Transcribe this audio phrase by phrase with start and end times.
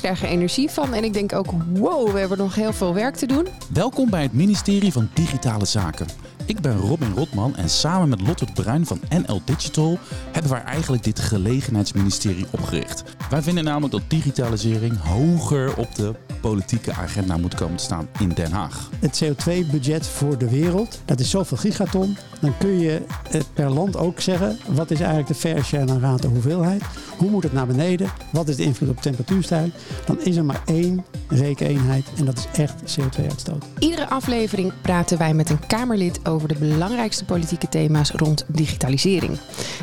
[0.00, 0.94] krijg er energie van.
[0.94, 3.46] En ik denk ook, wow, we hebben nog heel veel werk te doen.
[3.72, 6.06] Welkom bij het ministerie van Digitale Zaken.
[6.50, 9.98] Ik ben Robin Rotman en samen met Lotte de Bruin van NL Digital
[10.32, 13.04] hebben wij eigenlijk dit gelegenheidsministerie opgericht.
[13.30, 18.28] Wij vinden namelijk dat digitalisering hoger op de politieke agenda moet komen te staan in
[18.28, 18.90] Den Haag.
[18.98, 22.16] Het CO2-budget voor de wereld, dat is zoveel gigaton.
[22.40, 26.00] Dan kun je eh, per land ook zeggen, wat is eigenlijk de fair share naar
[26.00, 26.82] raad de hoeveelheid?
[27.20, 28.10] Hoe moet het naar beneden?
[28.32, 29.72] Wat is de invloed op temperatuurstijging?
[30.06, 33.64] Dan is er maar één rekeneenheid en dat is echt CO2-uitstoot.
[33.78, 39.38] Iedere aflevering praten wij met een Kamerlid over de belangrijkste politieke thema's rond digitalisering.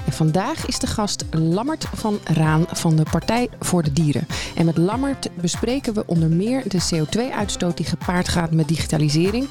[0.05, 4.27] En vandaag is de gast Lammert van Raan van de Partij voor de Dieren.
[4.55, 9.47] En met Lammert bespreken we onder meer de CO2-uitstoot die gepaard gaat met digitalisering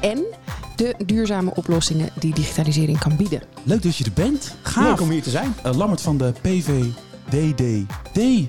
[0.00, 0.24] en
[0.76, 3.42] de duurzame oplossingen die digitalisering kan bieden.
[3.62, 4.54] Leuk dat je er bent.
[4.62, 4.84] Gaaf.
[4.84, 5.54] Leuk om hier te zijn.
[5.66, 6.32] Uh, Lammert van de
[7.28, 8.48] PVDDD.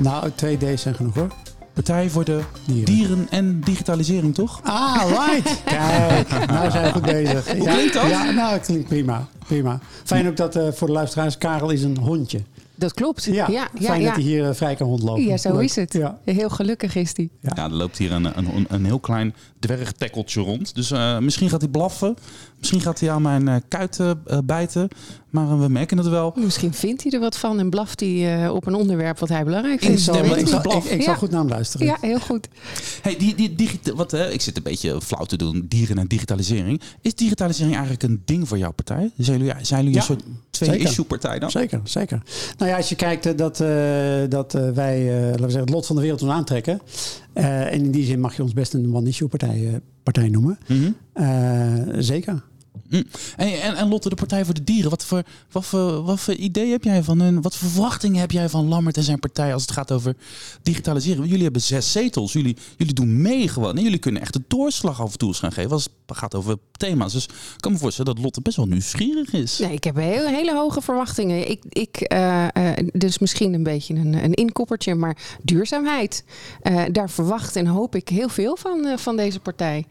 [0.00, 1.32] Nou, twee D's zijn genoeg hoor.
[1.72, 2.84] Partij voor de Dieren.
[2.84, 4.60] dieren en digitalisering, toch?
[4.62, 5.62] Ah, right.
[5.64, 7.52] Kijk, nou zijn we goed bezig.
[7.52, 8.08] Hoe klinkt dat?
[8.08, 9.26] Ja, nou, het klinkt prima.
[9.46, 9.78] prima.
[10.04, 12.40] Fijn ook dat eh, voor de luisteraars, Karel is een hondje.
[12.76, 13.24] Dat klopt.
[13.24, 14.06] Ja, ja, ja, fijn ja.
[14.06, 15.22] dat hij hier eh, vrij kan rondlopen.
[15.22, 15.62] Ja, zo Leuk.
[15.62, 15.92] is het.
[15.92, 16.18] Ja.
[16.24, 17.28] Heel gelukkig is hij.
[17.40, 17.52] Ja.
[17.54, 20.74] Ja, er loopt hier een, een, een heel klein dwergtekkeltje rond.
[20.74, 22.16] Dus eh, misschien gaat hij blaffen.
[22.58, 24.88] Misschien gaat hij aan mijn eh, kuiten bijten.
[25.34, 26.32] Maar eh, we merken het wel.
[26.36, 29.44] Misschien vindt hij er wat van en blaft hij eh, op een onderwerp wat hij
[29.44, 29.98] belangrijk vindt.
[29.98, 30.38] Ik zal, ik ik, niet.
[30.64, 31.14] ik, ik zal Ja.
[31.18, 31.86] goed naar hem luisteren.
[31.86, 32.48] Ja, heel goed.
[33.02, 35.64] Hey, die, die, digita- wat, hè, ik zit een beetje flauw te doen.
[35.68, 36.80] Dieren en digitalisering.
[37.00, 39.10] Is digitalisering eigenlijk een ding voor jouw partij?
[39.16, 41.50] Zijn jullie, zijn jullie Ja, een soort twee-issue-partij dan?
[41.50, 42.22] Zeker, zeker.
[42.58, 43.68] Nou ja, als je kijkt eh, dat, eh,
[44.28, 46.80] dat wij, eh, laten we zeggen, het lot van de wereld ons aantrekken.
[47.32, 50.58] eh, en in die zin mag je ons best een one-issue-partij eh, partij noemen.
[50.68, 50.90] Mhm.
[51.12, 52.42] Eh, zeker.
[52.88, 53.04] Mm.
[53.36, 56.34] En, en, en Lotte, de Partij voor de Dieren, wat voor, wat voor, wat voor
[56.34, 57.42] idee heb jij van hun?
[57.42, 60.16] Wat voor verwachtingen heb jij van Lammert en zijn partij als het gaat over
[60.62, 61.26] digitaliseren?
[61.26, 63.76] Jullie hebben zes zetels, jullie, jullie doen mee gewoon.
[63.76, 66.34] En jullie kunnen echt de doorslag af en toe eens gaan geven als het gaat
[66.34, 67.12] over thema's.
[67.12, 69.58] Dus ik kan me voorstellen dat Lotte best wel nieuwsgierig is.
[69.58, 71.50] Nee, ik heb heel, hele hoge verwachtingen.
[71.50, 76.24] Ik, ik, eh, eh, dus misschien een beetje een, een inkoppertje, maar duurzaamheid.
[76.62, 79.86] Eh, daar verwacht en hoop ik heel veel van, van deze partij.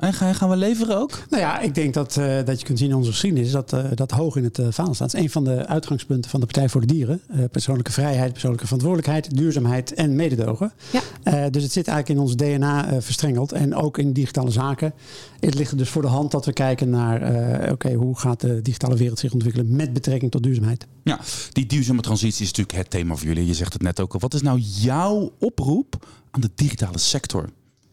[0.00, 1.10] En gaan, gaan we leveren ook?
[1.30, 4.10] Nou ja, ik denk dat, eh, dat je kunt zien in onze geschiedenis dat dat
[4.10, 5.12] dat hoog in het uh, vaandel staat.
[5.12, 7.20] Het is een van de uitgangspunten van de Partij voor de Dieren.
[7.28, 10.72] Eh, persoonlijke vrijheid, persoonlijke verantwoordelijkheid, duurzaamheid en mededogen.
[10.92, 11.00] Ja.
[11.22, 14.94] Eh, dus het zit eigenlijk in ons DNA eh, verstrengeld en ook in digitale zaken.
[15.40, 18.40] Het ligt er dus voor de hand dat we kijken naar, eh, oké, hoe gaat
[18.40, 20.86] de digitale wereld zich ontwikkelen met betrekking tot duurzaamheid.
[21.04, 21.20] Ja,
[21.52, 23.46] die duurzame transitie is natuurlijk het thema voor jullie.
[23.46, 24.20] Je zegt het net ook al.
[24.20, 27.48] Wat is nou jouw oproep aan de digitale sector?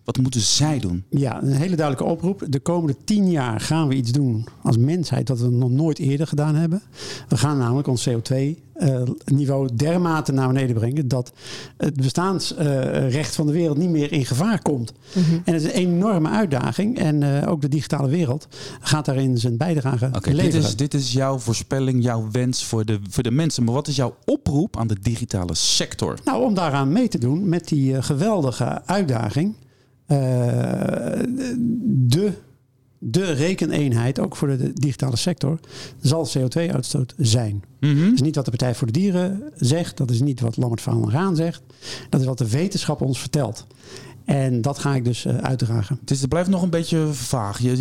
[0.08, 1.04] Wat moeten zij doen?
[1.10, 2.44] Ja, een hele duidelijke oproep.
[2.50, 6.28] De komende tien jaar gaan we iets doen als mensheid dat we nog nooit eerder
[6.28, 6.82] gedaan hebben.
[7.28, 11.34] We gaan namelijk ons CO2-niveau dermate naar beneden brengen dat
[11.78, 14.94] het bestaansrecht van de wereld niet meer in gevaar komt.
[15.44, 16.98] En het is een enorme uitdaging.
[17.00, 18.48] En eh, ook de digitale wereld
[18.82, 20.66] gaat daarin zijn bijdrage Oké, dit leveren.
[20.66, 23.64] is, dit is jouw voorspelling, jouw wens voor de, voor de mensen.
[23.64, 26.18] Maar wat is jouw oproep aan de digitale sector?
[26.26, 29.54] Nou, om daaraan mee te doen met die eh, geweldige uitdaging.
[30.08, 30.18] Eh,
[31.86, 32.32] de,
[33.00, 35.60] de rekeneenheid, ook voor de, digitale sector,
[36.02, 37.64] zal CO2-uitstoot zijn.
[37.80, 38.04] Mhm.
[38.04, 39.98] Dat is niet wat de Partij voor de Dieren zegt.
[39.98, 41.62] Dat is niet wat Lammert van Raan zegt.
[42.10, 43.68] Dat is wat de wetenschap ons vertelt.
[44.26, 45.98] En dat ga ik dus eh, uitdragen.
[46.02, 47.60] Het, is, het blijft nog een beetje vaag.
[47.60, 47.76] Je,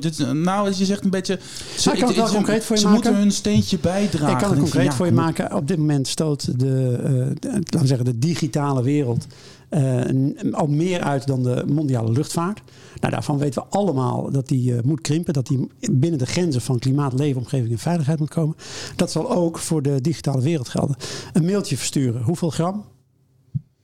[0.00, 1.38] dit, nou, je zegt een beetje...
[1.78, 3.02] Ze, ik kan het wel concreet voor je ze maken.
[3.02, 4.32] moeten hun steentje bijdragen.
[4.32, 5.54] Ik kan het concreet ja, voor je maken.
[5.54, 7.10] Op dit moment stoot de, eh,
[7.40, 9.26] de- laten we zeggen, de digitale wereld
[9.68, 12.62] eh, al meer uit dan de mondiale luchtvaart.
[13.00, 15.32] Nou, daarvan weten we allemaal dat die eh, moet krimpen.
[15.32, 18.56] Dat die binnen de grenzen van klimaat, leefomgeving en veiligheid moet komen.
[18.96, 20.96] Dat zal ook voor de digitale wereld gelden.
[21.32, 22.22] Een mailtje versturen.
[22.22, 22.84] Hoeveel gram?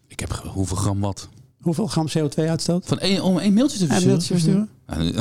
[0.07, 1.29] Ik heb hoeveel gram wat?
[1.61, 2.87] Hoeveel gram CO2 uitstoot?
[2.87, 4.15] Van één, om één mailtje te Een versturen?
[4.17, 4.69] mailtje versturen?
[4.87, 5.13] Hoe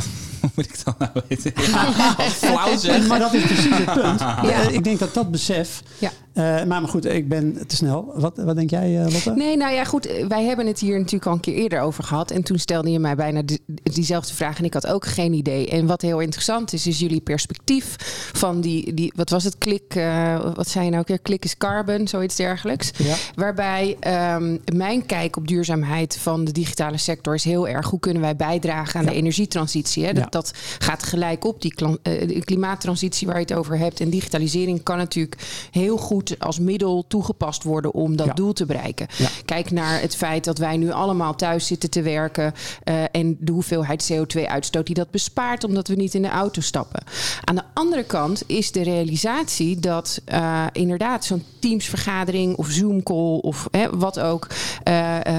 [0.56, 1.54] moet ik dat nou weten?
[1.72, 1.86] Ja,
[2.30, 3.08] flauw zeg.
[3.08, 4.20] Maar dat is precies het punt.
[4.50, 4.62] Ja.
[4.62, 5.82] Eh, Ik denk dat dat besef.
[5.98, 6.12] Ja.
[6.34, 8.12] eh, maar, maar goed, ik ben te snel.
[8.16, 9.32] Wat, wat denk jij, eh, Lotte?
[9.36, 10.10] Nee, nou ja, goed.
[10.28, 12.32] Wij hebben het hier natuurlijk al een keer eerder over gehad.
[12.32, 14.58] En toen stelde je mij bijna die- diezelfde vraag.
[14.58, 15.70] En ik had ook geen idee.
[15.70, 17.96] En wat heel interessant is, is jullie perspectief
[18.34, 21.20] van die, die wat was het, klik, eh, wat zei je nou een keer?
[21.20, 22.92] Klik is carbon, zoiets dergelijks.
[22.98, 23.16] Ja.
[23.36, 27.90] Waarbij ehm, mijn kijk op duurzaamheid van de digitale sector is heel erg.
[27.90, 29.12] Hoe kunnen wij bijdragen aan Ja.
[29.12, 29.18] de
[29.56, 30.06] energietransitie?
[30.06, 30.14] Hè?
[30.14, 30.30] Dat, Ja.
[30.30, 34.00] dat gaat gelijk op, die eh, klimaattransitie waar je het over hebt.
[34.00, 38.34] En digitalisering kan natuurlijk heel goed als middel toegepast worden om dat Ja.
[38.34, 39.08] doel te bereiken.
[39.18, 39.28] Ja.
[39.46, 42.54] Kijk naar het feit dat wij nu allemaal thuis zitten te werken
[42.84, 47.04] eh, en de hoeveelheid CO2-uitstoot die dat bespaart omdat we niet in de auto stappen.
[47.44, 53.68] Aan de andere kant is de realisatie dat eh, inderdaad zo'n Teams-vergadering of Zoom-call of
[53.72, 54.48] hè, wat ook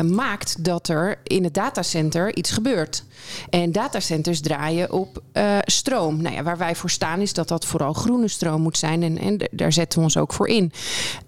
[0.05, 3.05] maakt dat er in het datacenter iets gebeurt.
[3.51, 6.23] En datacenters draaien op eh, stroom.
[6.23, 9.03] Nou ja, waar wij voor staan is dat dat vooral groene stroom moet zijn.
[9.03, 10.73] En, en daar zetten we ons ook voor in.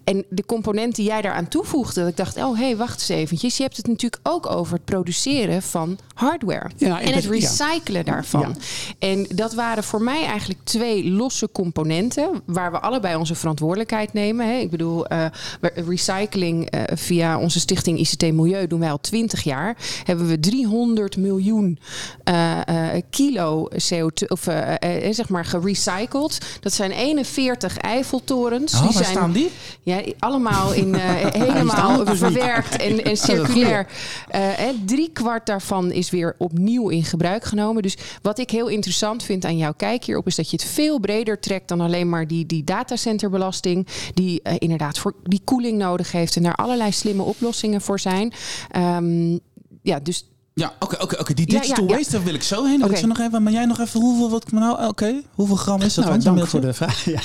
[0.03, 3.09] En de component die jij daaraan toevoegde, dat ik dacht, oh hé, hey, wacht eens
[3.09, 3.57] eventjes.
[3.57, 6.69] Je hebt het natuurlijk ook over het produceren van hardware.
[6.77, 7.29] Ja, en het ja.
[7.29, 8.41] recyclen daarvan.
[8.41, 9.07] Ja.
[9.07, 14.47] En dat waren voor mij eigenlijk twee losse componenten waar we allebei onze verantwoordelijkheid nemen.
[14.47, 14.57] Hè.
[14.57, 15.25] Ik bedoel, eh,
[15.61, 19.77] recycling eh, via onze stichting ICT Milieu doen wij al 20 jaar.
[20.03, 21.79] Hebben we 300 miljoen
[23.09, 26.37] kilo CO2 of eh, eh, zeg maar gerecycled.
[26.59, 28.73] Dat zijn 41 Eiffeltorens.
[28.73, 29.51] Oh, die waar zijn staan die?
[29.85, 31.01] ja, allemaal in eh,
[31.45, 33.87] helemaal verwerkt en, circulair.
[34.27, 37.81] Eh, drie kwart daarvan is weer opnieuw in gebruik genomen.
[37.81, 40.99] Dus wat ik heel interessant vind aan jouw kijk hierop is dat je het veel
[40.99, 46.11] breder trekt dan alleen maar die, die datacenterbelasting, die eh, inderdaad voor die koeling nodig
[46.11, 48.33] heeft en daar allerlei slimme oplossingen voor zijn.
[48.71, 49.37] Ehm,
[49.81, 50.29] ja, dus
[50.61, 51.33] Ja, oké, oké, oké.
[51.33, 51.97] Die digital ja, ja.
[51.97, 52.79] waste, daar wil ik zo heen.
[52.79, 55.81] Dat ik zo nog even, maar jij nog even, hoeveel, wat, nou, oké, hoeveel gram
[55.81, 56.05] is dat?
[56.05, 57.03] Nou, dan, zo'n dank voor de vraag.
[57.05, 57.19] Ja.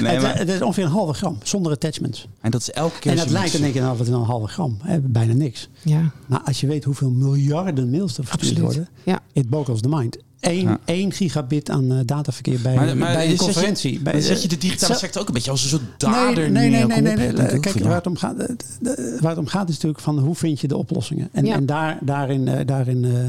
[0.00, 2.26] Nee, het, maar- het is ongeveer een halve gram, zonder attachments.
[2.40, 4.22] En dat is elke keer En dat lijkt in één keer nou, wat is een
[4.22, 4.76] halve gram.
[4.82, 5.68] Hè, bijna niks.
[5.82, 9.20] ja, Maar als je weet hoeveel miljarden mails er verstuurd worden, Ja.
[9.32, 10.16] it boggles the mind.
[10.40, 10.78] 1, Ja.
[10.84, 14.00] 1 gigabit aan eh, dataverkeer bij, Maar, maar bij een je- conferentie.
[14.00, 15.82] bij, dan zet je eh, de digitale zo- sector ook een beetje als een soort
[15.96, 17.60] dader Nee, nee, nee, nee, nee, nee.
[17.60, 17.94] Kijk, waar ja.
[17.94, 20.68] het, om gaat, de- de- waar het om gaat is natuurlijk van hoe vind je
[20.68, 21.28] de oplossingen.
[21.32, 21.54] En, Ja.
[21.54, 23.28] en daar, daarin, eh, daarin eh,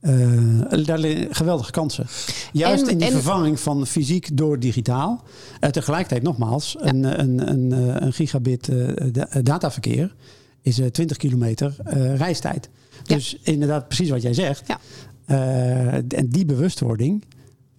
[0.00, 0.98] eh, daar
[1.30, 2.06] geweldige kansen.
[2.52, 5.22] Juist En- in die en- vervanging van fysiek door digitaal.
[5.60, 8.76] Eh, tegelijkertijd nogmaals, een, een, een, eh, een gigabit eh,
[9.12, 10.14] da- dataverkeer
[10.62, 12.68] is eh, 20 kilometer eh, reistijd.
[13.04, 13.14] Ja.
[13.14, 14.62] Dus inderdaad precies wat jij zegt.
[14.66, 14.78] Ja.
[15.24, 17.24] Eh, en die bewustwording,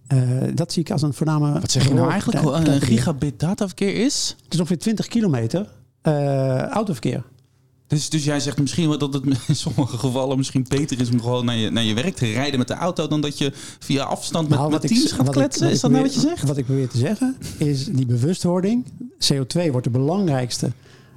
[0.06, 0.18] eh,
[0.54, 1.60] dat zie ik als een voorname...
[1.60, 2.42] Wat zeg je nou eigenlijk?
[2.42, 4.36] voor Een gigabit dataverkeer is?
[4.44, 5.68] Het is ongeveer 20 kilometer
[6.02, 7.22] eh, autoverkeer.
[7.86, 11.20] Dus, dus jij zegt misschien wel dat het in sommige gevallen misschien beter is om
[11.20, 14.02] gewoon naar je, naar je werk te rijden met de auto dan dat je via
[14.04, 15.70] afstand met, Nou, met ik- teams gaat ik- kletsen?
[15.70, 16.42] is dat nou wat je zegt?
[16.48, 18.84] Wat ik probeer te zeggen is die bewustwording.
[19.18, 20.70] CO2 wordt de belangrijkste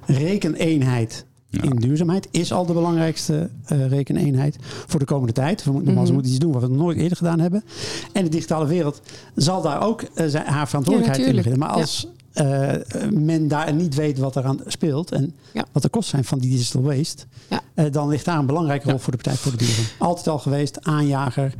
[0.06, 1.62] rekeneenheid Ja.
[1.62, 2.28] in duurzaamheid.
[2.30, 4.56] Is al de belangrijkste eh, rekeneenheid
[4.86, 5.64] voor de komende tijd.
[5.64, 6.12] We moeten, we Mhm.
[6.12, 7.64] moeten iets doen wat we nog nooit eerder gedaan hebben.
[8.12, 9.00] En de digitale wereld
[9.34, 11.58] zal daar ook eh, zijn, haar verantwoordelijkheid in beginnen.
[11.60, 12.72] Maar als eh,
[13.12, 15.64] men daar niet weet wat eraan speelt en Ja.
[15.72, 17.88] wat de kosten zijn van die digital waste, Ja.
[17.90, 19.84] dan ligt daar een belangrijke rol voor de Partij voor de Dieren.
[19.98, 21.54] Altijd al geweest, aanjager.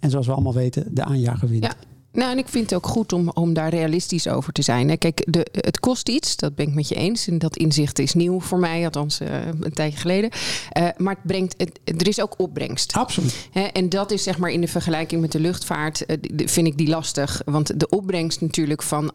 [0.00, 1.76] En zoals we allemaal weten, de aanjager wint.
[2.14, 4.98] Nou, en ik vind het ook goed om, om daar realistisch over te zijn.
[4.98, 7.28] Kijk, de, het kost iets, dat ben ik met je eens.
[7.28, 10.30] En dat inzicht is nieuw voor mij, althans eh, een tijdje geleden.
[10.70, 12.92] Eh, maar het brengt, het, er is ook opbrengst.
[12.92, 13.48] Absoluut.
[13.50, 16.76] Hè, en dat is zeg maar in de vergelijking met de luchtvaart, eh, vind ik
[16.78, 17.42] die lastig.
[17.44, 19.12] Want de opbrengst natuurlijk van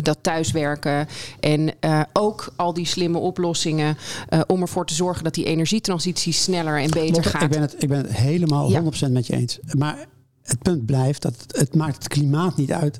[0.00, 1.08] dat thuiswerken
[1.40, 1.74] en
[2.12, 3.96] ook al die slimme oplossingen
[4.46, 7.42] om ervoor te zorgen dat die energietransitie sneller en beter Lotte, gaat.
[7.42, 8.82] ik, ben het, ik ben het helemaal Ja.
[9.08, 9.58] 100% met je eens.
[9.72, 10.06] Maar
[10.42, 12.98] het punt blijft dat het, maakt het klimaat niet uit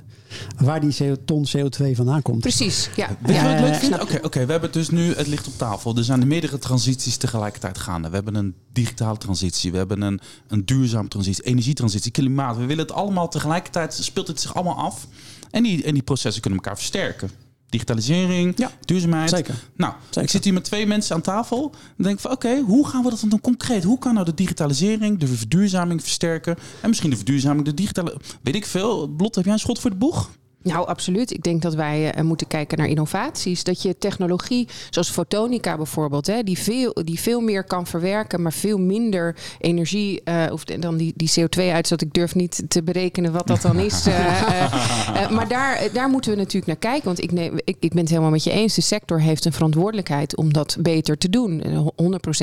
[0.57, 2.41] waar die CO ton CO2 vandaan komt.
[2.41, 3.17] Precies, ja.
[3.21, 3.95] Weet je wat ik Ja, leuk eh, vind?
[3.95, 5.97] snap Oké, oké, we hebben dus nu het licht op tafel.
[5.97, 8.09] Er zijn meerdere transities tegelijkertijd gaande.
[8.09, 12.57] We hebben een digitale transitie, we hebben een, een duurzame transitie, energietransitie, klimaat.
[12.57, 15.07] We willen het allemaal tegelijkertijd, speelt het zich allemaal af.
[15.51, 17.31] En die, en die processen kunnen elkaar versterken.
[17.73, 19.31] Digitalisering, Ja, duurzaamheid.
[19.31, 19.55] zeker.
[19.77, 20.23] Nou, Zeker.
[20.23, 21.61] ik zit hier met twee mensen aan tafel.
[21.71, 23.85] Dan denk ik van, oké, hoe gaan we dat dan doen concreet?
[23.85, 26.57] Hoe kan nou de digitalisering, de verduurzaming versterken?
[26.81, 28.17] En misschien de verduurzaming, de digitale...
[28.43, 29.07] Weet ik veel.
[29.09, 30.31] Blot, heb jij een schot voor de boeg?
[30.63, 31.31] Nou, absoluut.
[31.31, 33.65] Ik denk dat wij eh, moeten kijken naar innovaties.
[33.65, 38.53] Dat je technologie, zoals fotonica bijvoorbeeld, hè, die, veel, die veel meer kan verwerken, maar
[38.53, 42.03] veel minder energie eh, of dan die, die CO2-uitstoot.
[42.03, 44.07] Ik durf niet te berekenen wat dat dan is.
[44.07, 47.05] eh, maar daar, daar moeten we natuurlijk naar kijken.
[47.05, 48.75] Want ik, neem, ik, ik ben het helemaal met je eens.
[48.75, 51.63] De sector heeft een verantwoordelijkheid om dat beter te doen.
[51.63, 51.87] Eh,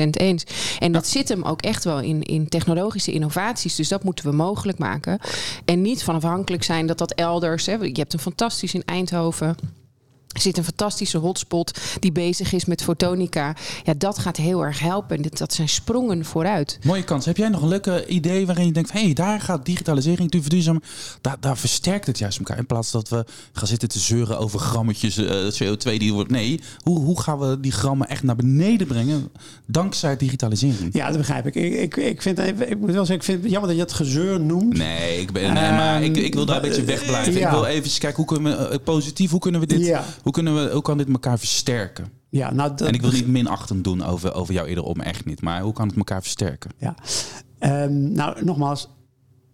[0.04, 0.44] 100% eens.
[0.78, 3.76] En dat zit hem ook echt wel in, in technologische innovaties.
[3.76, 5.18] Dus dat moeten we mogelijk maken.
[5.64, 7.66] En niet van afhankelijk zijn dat dat elders.
[7.66, 9.56] Hè, je hebt een fantastisch in Eindhoven.
[10.30, 13.56] Er zit een fantastische hotspot die bezig is met fotonica.
[13.84, 15.22] Ja, dat gaat heel erg helpen.
[15.30, 16.78] Dat zijn sprongen vooruit.
[16.84, 17.24] Mooie kans.
[17.24, 20.82] Heb jij nog een leuke idee waarin je denkt: hé, hey, daar gaat digitalisering, verduurzamen,
[21.20, 22.58] daar, daar versterkt het juist elkaar.
[22.58, 26.30] In plaats dat we gaan zitten te zeuren over grammetjes eh, CO2 die wordt.
[26.30, 29.28] Nee, hoe, hoe gaan we die grammen echt naar beneden brengen
[29.66, 30.94] dankzij digitalisering?
[30.94, 31.54] Ja, dat begrijp ik.
[31.54, 33.92] Ik, ik, ik, vind, ik moet wel zeggen, ik vind het jammer dat je het
[33.92, 34.76] gezeur noemt.
[34.76, 37.32] Nee, ik, ben, nee maar ik, ik wil daar een beetje wegblijven.
[37.32, 37.46] ja.
[37.48, 40.04] Ik wil even kijken hoe kunnen we eh, positief, hoe kunnen we dit Ja.
[40.22, 42.06] Hoe, kunnen we, hoe kan dit elkaar versterken?
[42.28, 45.24] Ja, nou, dat- En ik wil niet minachtend doen over, over jou eerder om, echt
[45.24, 45.40] niet.
[45.42, 46.70] Maar hoe kan het elkaar versterken?
[46.78, 46.94] Ja.
[47.58, 48.88] Ehm, nou, nogmaals,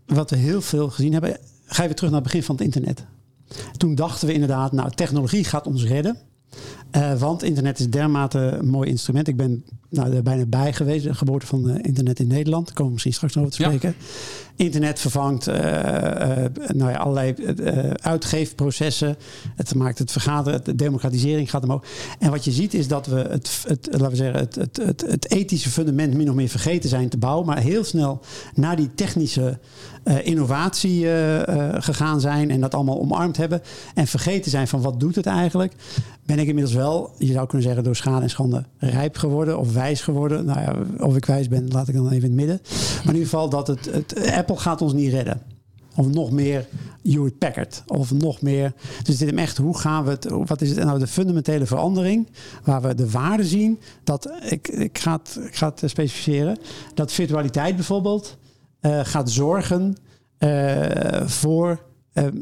[0.06, 1.38] wat we heel veel gezien hebben.
[1.66, 3.04] Ga je weer terug naar het begin van het internet.
[3.76, 6.18] Toen dachten we inderdaad, nou, technologie gaat ons redden.
[6.96, 9.28] Eh, want internet is dermate een mooi instrument.
[9.28, 12.64] Ik ben nou, er bijna bij geweest, de geboorte van eh, internet in Nederland.
[12.66, 13.68] Daar komen we misschien straks nog over te Ja.
[13.68, 13.96] spreken.
[14.56, 15.56] Internet vervangt eh,
[16.74, 17.34] nou ja, allerlei
[18.00, 19.16] uitgeefprocessen.
[19.56, 21.84] Het maakt het vergaderen, de democratisering gaat omhoog.
[22.18, 25.04] En wat je ziet is dat we het, het, laten we zeggen, het, het, het,
[25.06, 27.46] het ethische fundament min of meer vergeten zijn te bouwen.
[27.46, 28.20] Maar heel snel
[28.54, 29.58] naar die technische
[30.22, 31.06] innovatie
[31.78, 32.50] gegaan zijn.
[32.50, 33.62] En dat allemaal omarmd hebben.
[33.94, 35.72] En vergeten zijn van wat doet het eigenlijk.
[36.26, 39.72] Ben ik inmiddels wel, je zou kunnen zeggen, door schade en schande rijp geworden of
[39.72, 40.44] wijs geworden.
[40.44, 42.60] Nou ja, of ik wijs ben, laat ik dan even in het midden.
[42.96, 45.42] Maar in ieder geval dat het, het Apple gaat ons niet redden.
[45.96, 46.66] Of nog meer
[47.02, 47.82] Hewlett Packard.
[47.86, 48.72] Of nog meer.
[49.02, 50.28] Dus dit is echt, hoe gaan we het.
[50.46, 52.28] Wat is het nou de fundamentele verandering?
[52.64, 53.80] Waar we de waarde zien.
[54.04, 56.58] Dat, ik, ik, ga het, ik ga het specificeren.
[56.94, 58.36] Dat virtualiteit bijvoorbeeld
[58.80, 59.96] eh, gaat zorgen
[60.38, 61.76] eh, voor eh,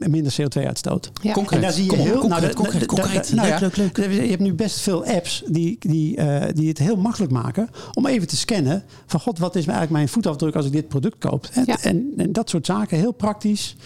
[0.09, 1.11] minder CO2-uitstoot.
[1.23, 1.33] Ja.
[1.33, 1.57] Concreet.
[1.59, 3.29] En daar zie je heel concreet, nou, concreet, da- da- concreet.
[3.31, 4.13] da- nou Leuk, ja, leuk, leuk.
[4.23, 8.07] Je hebt nu best veel apps die, die, eh, die het heel makkelijk maken om
[8.07, 11.49] even te scannen van god, wat is eigenlijk mijn voetafdruk als ik dit product koop?
[11.53, 11.77] En, Ja.
[11.83, 13.77] en, en dat soort zaken, heel praktisch.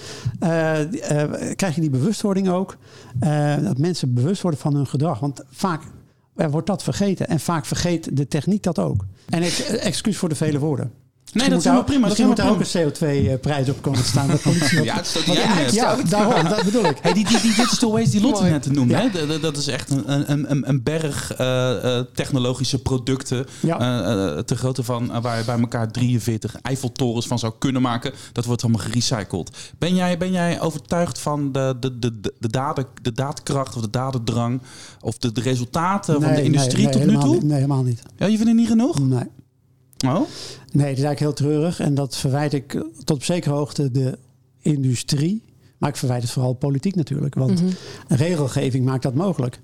[0.41, 0.81] Eh,
[1.23, 2.77] eh, krijg je die bewustwording ook.
[3.21, 5.21] eh, dat mensen bewust worden van hun gedrag.
[5.21, 5.83] Want vaak
[6.37, 7.29] eh, wordt dat vergeten.
[7.29, 9.05] En vaak vergeet de techniek dat ook.
[9.29, 10.93] En ex- excuus voor de vele woorden.
[11.33, 12.09] Nee, dat is helemaal prima.
[12.09, 14.27] Dat is Misschien moet ook een CO2-prijs op komen te staan.
[14.33, 15.03] Dat politie Ja,
[15.73, 16.99] ja, daarom, dat bedoel ik.
[17.03, 19.01] Hey, die, die, die Digital Waste die Lotte net noemde, Ja.
[19.01, 19.11] hè?
[19.11, 23.47] Dat- dat- dat is echt een, een, een, een berg eh, eh, technologische producten.
[23.61, 23.79] Ja.
[23.81, 27.83] eh, eh, te grootte van eh, waar je bij elkaar 43 Eiffeltorens van zou kunnen
[27.83, 28.13] maken.
[28.33, 29.51] Dat wordt allemaal gerecycled.
[29.79, 33.83] Ben jij, ben jij overtuigd van de, de, de, de, de, daden, de daadkracht of
[33.83, 34.61] de dadendrang
[35.01, 37.43] of de, de resultaten van de industrie nee, tot nu toe?
[37.43, 38.03] Nee, helemaal niet.
[38.17, 38.99] Ja, je vindt het niet genoeg?
[38.99, 39.23] Nee.
[40.07, 40.21] Oh?
[40.73, 41.81] Nee, het is eigenlijk heel treurig.
[41.81, 42.71] En dat verwijt ik
[43.05, 44.19] tot op zekere hoogte de
[44.61, 45.43] industrie.
[45.79, 47.35] Maar ik verwijt het vooral politiek natuurlijk.
[47.35, 47.73] Want Mhm.
[48.09, 49.61] regelgeving maakt dat mogelijk.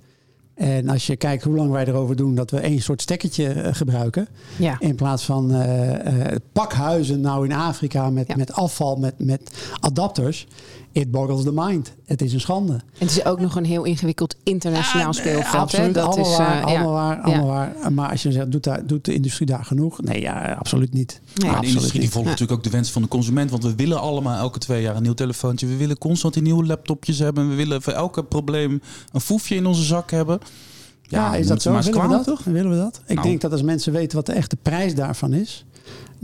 [0.55, 3.75] En als je kijkt hoe lang wij erover doen dat we één soort stekkertje eh,
[3.75, 4.29] gebruiken.
[4.59, 4.77] Ja.
[4.81, 8.37] In plaats van eh, eh, pakhuizen nou in Afrika met, Ja.
[8.37, 9.51] met afval, met, met
[9.81, 10.47] adapters.
[10.95, 11.93] It boggles the mind.
[12.07, 12.73] Het is een schande.
[12.73, 15.53] En het is ook nog een heel ingewikkeld internationaal Ah, speelveld.
[15.53, 15.59] hè?
[15.59, 16.93] Absoluut, Dat allemaal is, waar, eh, allemaal ja.
[16.95, 17.93] waar, allemaal waar.
[17.93, 20.01] Maar als je zegt, doet, daar, doet de industrie daar genoeg?
[20.03, 21.21] Nee, ja, absoluut niet.
[21.35, 21.51] Nee.
[21.51, 22.11] Maar de industrie die niet.
[22.11, 22.33] volgt Ja.
[22.33, 23.51] natuurlijk ook de wens van de consument.
[23.51, 25.67] Want we willen allemaal elke twee jaar een nieuw telefoontje.
[25.67, 27.49] We willen constant die nieuwe laptopjes hebben.
[27.49, 28.81] We willen voor elke probleem
[29.13, 30.39] een foefje in onze zak hebben.
[31.03, 31.71] Ja, is dat zo?
[31.73, 32.25] Willen we dat?
[32.25, 32.45] toch?
[32.45, 33.01] Willen we dat?
[33.07, 33.29] Ik Nou.
[33.29, 35.65] denk dat als mensen weten wat de echte prijs daarvan is,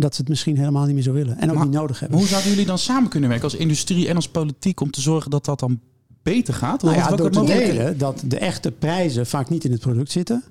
[0.00, 1.38] dat ze het misschien helemaal niet meer zo willen.
[1.38, 2.18] En ook Maar- niet nodig hebben.
[2.18, 5.30] hoe zouden jullie dan samen kunnen werken als industrie en als politiek om te zorgen
[5.30, 5.80] dat dat dan
[6.22, 6.82] beter gaat?
[6.82, 10.42] Nou ja, door te delen dat de echte prijzen vaak niet in het product zitten.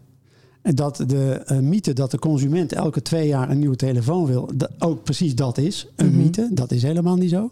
[0.62, 4.50] En dat de eh, mythe dat de consument elke twee jaar een nieuwe telefoon wil,
[4.56, 5.88] dat ook precies dat is.
[5.96, 6.18] Een Mhm.
[6.18, 6.48] mythe.
[6.52, 7.52] Dat is helemaal niet zo.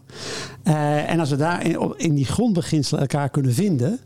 [0.62, 3.98] Eh, en als we daar in, op- in die grondbeginselen elkaar kunnen vinden.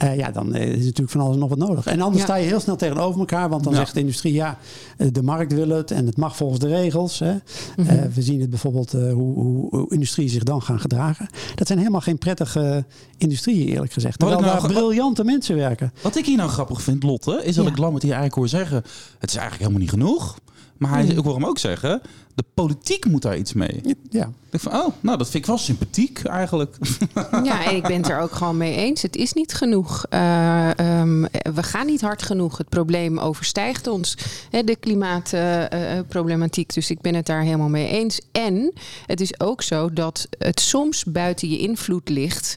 [0.00, 1.86] Eh, ja, dan eh, is natuurlijk van alles nog wat nodig.
[1.86, 2.24] En anders Ja.
[2.24, 3.48] sta je heel snel tegenover elkaar.
[3.48, 3.78] Want dan Ja.
[3.78, 4.58] zegt de industrie, ja,
[4.96, 7.18] eh, de markt wil het en het mag volgens de regels.
[7.18, 7.34] Hè.
[7.76, 7.88] Mhm.
[7.88, 11.28] Eh, we zien het bijvoorbeeld eh, hoe, hoe, hoe industrie zich dan gaan gedragen.
[11.54, 12.84] Dat zijn helemaal geen prettige
[13.18, 14.14] industrieën, eerlijk gezegd.
[14.14, 15.92] Ik Terwijl nou daar briljante mensen werken.
[16.02, 17.70] Wat ik hier nou grappig vind, Lotte, is dat Ja.
[17.70, 18.76] ik Lambert hier eigenlijk hoor zeggen...
[19.18, 20.38] het is eigenlijk helemaal niet genoeg.
[20.76, 22.00] Maar hij, ik hoor hem ook zeggen,
[22.34, 23.80] de politiek moet daar iets mee.
[24.10, 26.76] Ja, Ik van, oh, nou, dat vind ik wel sympathiek eigenlijk.
[27.42, 29.02] Ja, en ik ben het er ook gewoon mee eens.
[29.02, 30.06] Het is niet genoeg.
[30.08, 31.22] Eh, ehm,
[31.54, 32.58] we gaan niet hard genoeg.
[32.58, 34.16] Het probleem overstijgt ons.
[34.50, 36.74] Hè, de klimaatproblematiek.
[36.74, 38.20] dus ik ben het daar helemaal mee eens.
[38.32, 38.72] En
[39.06, 42.54] het is ook zo dat het soms buiten je invloed ligt.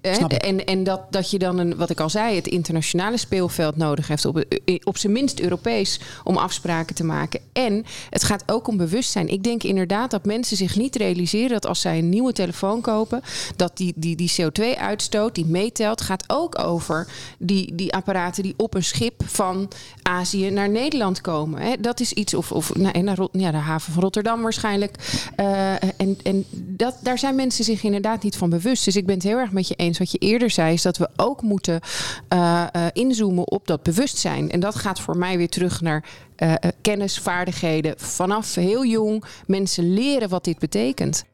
[0.00, 3.76] Eh, en en dat, dat je dan, een, wat ik al zei, het internationale speelveld
[3.76, 4.24] nodig heeft.
[4.24, 7.40] Op, eh, op zijn minst Europees om afspraken te maken.
[7.52, 9.28] En het gaat ook om bewustzijn.
[9.28, 11.07] Ik denk inderdaad dat mensen zich niet realiseren
[11.48, 13.22] dat als zij een nieuwe telefoon kopen,
[13.56, 18.74] dat die, die, die CO2-uitstoot die meetelt, gaat ook over die, die apparaten die op
[18.74, 19.68] een schip van
[20.02, 21.60] Azië naar Nederland komen.
[21.60, 21.74] Hè.
[21.80, 24.96] Dat is iets, of, of nou, naar ja, de haven van Rotterdam waarschijnlijk.
[25.36, 28.84] Eh, en en dat, daar zijn mensen zich inderdaad niet van bewust.
[28.84, 29.98] Dus ik ben het heel erg met je eens.
[29.98, 31.80] Wat je eerder zei, is dat we ook moeten
[32.28, 34.50] eh, eh, inzoomen op dat bewustzijn.
[34.50, 36.04] En dat gaat voor mij weer terug naar
[36.38, 37.94] eh, eh, kennis, vaardigheden.
[37.96, 41.24] Vanaf heel jong mensen leren wat dit betekent.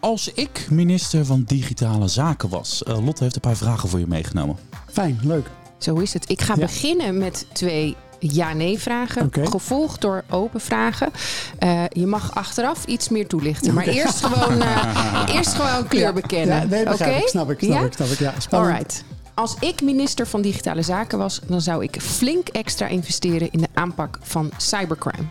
[0.00, 4.06] Als ik minister van Digitale Zaken was, eh, Lotte heeft een paar vragen voor je
[4.06, 4.56] meegenomen.
[4.92, 5.46] Fijn, leuk.
[5.78, 6.30] Zo is het.
[6.30, 6.60] Ik ga Ja.
[6.60, 9.46] beginnen met twee ja-nee vragen, Oké.
[9.46, 11.10] gevolgd door open vragen.
[11.58, 16.12] Eh, je mag achteraf iets meer toelichten, maar eerst gewoon, eh, eerst gewoon kleur Ja,
[16.12, 16.56] bekennen.
[16.56, 17.04] Ja, nee, Oké?
[17.10, 17.28] ik.
[17.28, 17.80] Snap ik, snap Ja?
[17.86, 18.18] ik, snap ik.
[18.18, 18.72] Ja, spannend.
[18.72, 19.04] Alright.
[19.34, 23.68] Als ik minister van Digitale Zaken was, dan zou ik flink extra investeren in de
[23.74, 25.26] aanpak van cybercrime.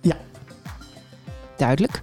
[0.00, 0.16] Ja.
[1.56, 2.00] Duidelijk.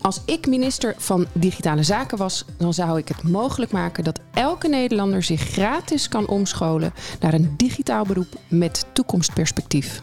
[0.00, 4.68] Als ik minister van Digitale Zaken was, dan zou ik het mogelijk maken dat elke
[4.68, 10.02] Nederlander zich gratis kan omscholen naar een digitaal beroep met toekomstperspectief.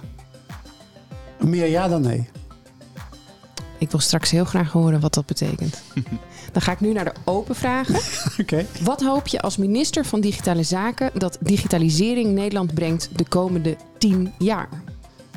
[1.40, 2.30] Meer ja dan nee.
[3.86, 5.82] Ik wil straks heel graag horen wat dat betekent.
[6.54, 7.96] Dan ga ik nu naar de open vragen.
[8.42, 8.66] Oké.
[8.82, 14.34] Wat hoop je als minister van Digitale Zaken dat digitalisering Nederland brengt de komende tien
[14.38, 14.70] jaar?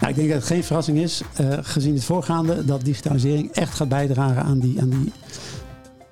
[0.00, 3.74] Nou, ik denk dat het geen verrassing is, eh, gezien het voorgaande, dat digitalisering echt
[3.74, 5.12] gaat bijdragen aan die, aan die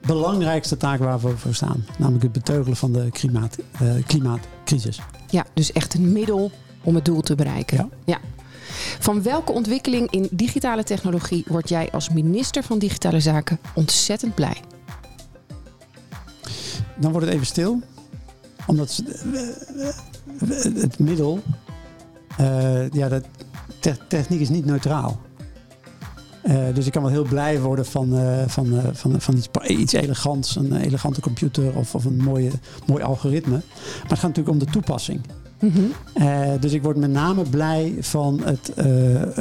[0.01, 1.85] belangrijkste taak waar we voor staan.
[1.99, 5.01] Namelijk het beteugelen van de klimaat, eh, klimaatcrisis.
[5.31, 6.51] Ja, dus echt een middel
[6.83, 7.77] om het doel te bereiken.
[7.77, 7.89] Ja.
[8.05, 8.19] ja.
[8.99, 14.57] Van welke ontwikkeling in digitale technologie word jij als minister van Digitale Zaken ontzettend blij?
[16.99, 17.81] Dan wordt het even stil,
[18.67, 19.03] omdat
[20.75, 21.43] het middel,
[22.37, 23.23] eh, ja, de
[23.81, 25.21] te- techniek is niet neutraal.
[26.43, 29.93] Eh, dus ik kan wel heel blij worden van, eh, van, van, van iets, iets
[29.93, 32.51] elegants, een elegante computer of, of een mooie,
[32.87, 33.53] mooi algoritme.
[33.53, 35.21] Maar het gaat natuurlijk om de toepassing.
[36.15, 38.87] Eh, dus ik word met name blij van het, eh,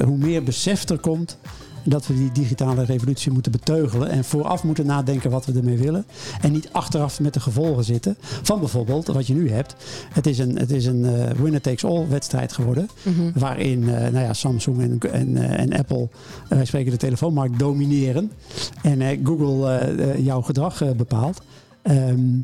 [0.04, 1.38] hoe meer besef er komt
[1.84, 6.06] dat we die digitale revolutie moeten beteugelen en vooraf moeten nadenken wat we ermee willen.
[6.42, 9.76] En niet achteraf met de gevolgen zitten van bijvoorbeeld wat je nu hebt.
[10.14, 12.90] Het is een, het is een eh, winner takes all wedstrijd geworden.
[13.04, 13.40] Mhm.
[13.40, 16.10] Waarin nou ja, Samsung en, en, en Apple,
[16.50, 18.32] wij spreken de telefoonmarkt, domineren.
[18.82, 21.42] En Google jouw gedrag bepaalt.
[21.86, 22.40] Ehm,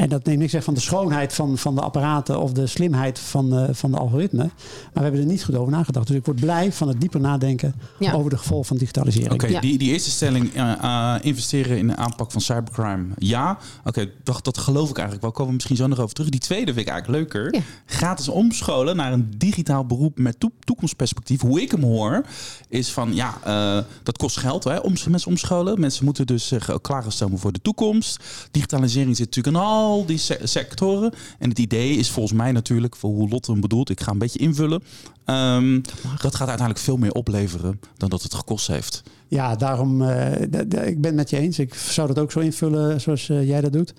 [0.00, 3.18] en dat neemt niks weg van de schoonheid van, van de apparaten of de slimheid
[3.18, 4.42] van, eh, van de algoritme.
[4.42, 4.50] Maar
[4.92, 6.06] we hebben er niet goed over nagedacht.
[6.06, 8.12] Dus ik word blij van het dieper nadenken Ja.
[8.12, 9.32] over de gevolgen van digitalisering.
[9.32, 9.60] Oké, Ja.
[9.60, 13.58] die, die eerste stelling, eh, eh, investeren in de aanpak van cybercrime, ja.
[13.84, 15.32] Oké, dat, dat geloof ik eigenlijk wel.
[15.32, 16.30] Komen we misschien zo nog over terug.
[16.30, 17.54] Die tweede vind ik eigenlijk leuker.
[17.54, 17.60] Ja.
[17.86, 21.40] Gratis omscholen naar een digitaal beroep met toe- toekomstperspectief.
[21.40, 22.22] Hoe ik hem hoor,
[22.68, 25.80] is van ja, eh, dat kost geld hè, om mensen omscholen.
[25.80, 28.24] Mensen moeten dus zich ook klaarstellen voor de toekomst.
[28.50, 31.12] Digitalisering zit natuurlijk in al die se- sectoren.
[31.38, 34.18] En het idee is volgens mij natuurlijk, voor hoe Lotte hem bedoelt, ik ga een
[34.18, 34.82] beetje invullen.
[35.24, 35.80] Ehm,
[36.22, 39.02] dat gaat uiteindelijk veel meer opleveren dan dat het gekost heeft.
[39.30, 41.58] Ja, daarom, eh, ik ben het met je eens.
[41.58, 43.94] Ik zou dat ook zo invullen zoals eh, jij dat doet.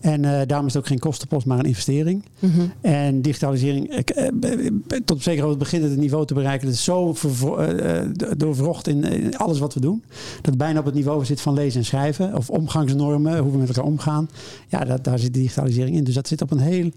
[0.00, 2.24] En eh, daarom is het ook geen kostenpost, maar een investering.
[2.38, 2.60] Mhm.
[2.80, 4.04] En digitalisering,
[5.04, 6.66] tot op zekere hoogte begint het het niveau te bereiken.
[6.66, 7.14] Dat is zo
[8.36, 10.02] doorwrocht in, in alles wat we doen.
[10.36, 12.36] Dat het bijna op het niveau zit van lezen en schrijven.
[12.36, 14.28] Of omgangsnormen, hoe we met elkaar omgaan.
[14.68, 16.04] Ja, dat, daar zit digitalisering in.
[16.04, 16.90] Dus dat zit op een heel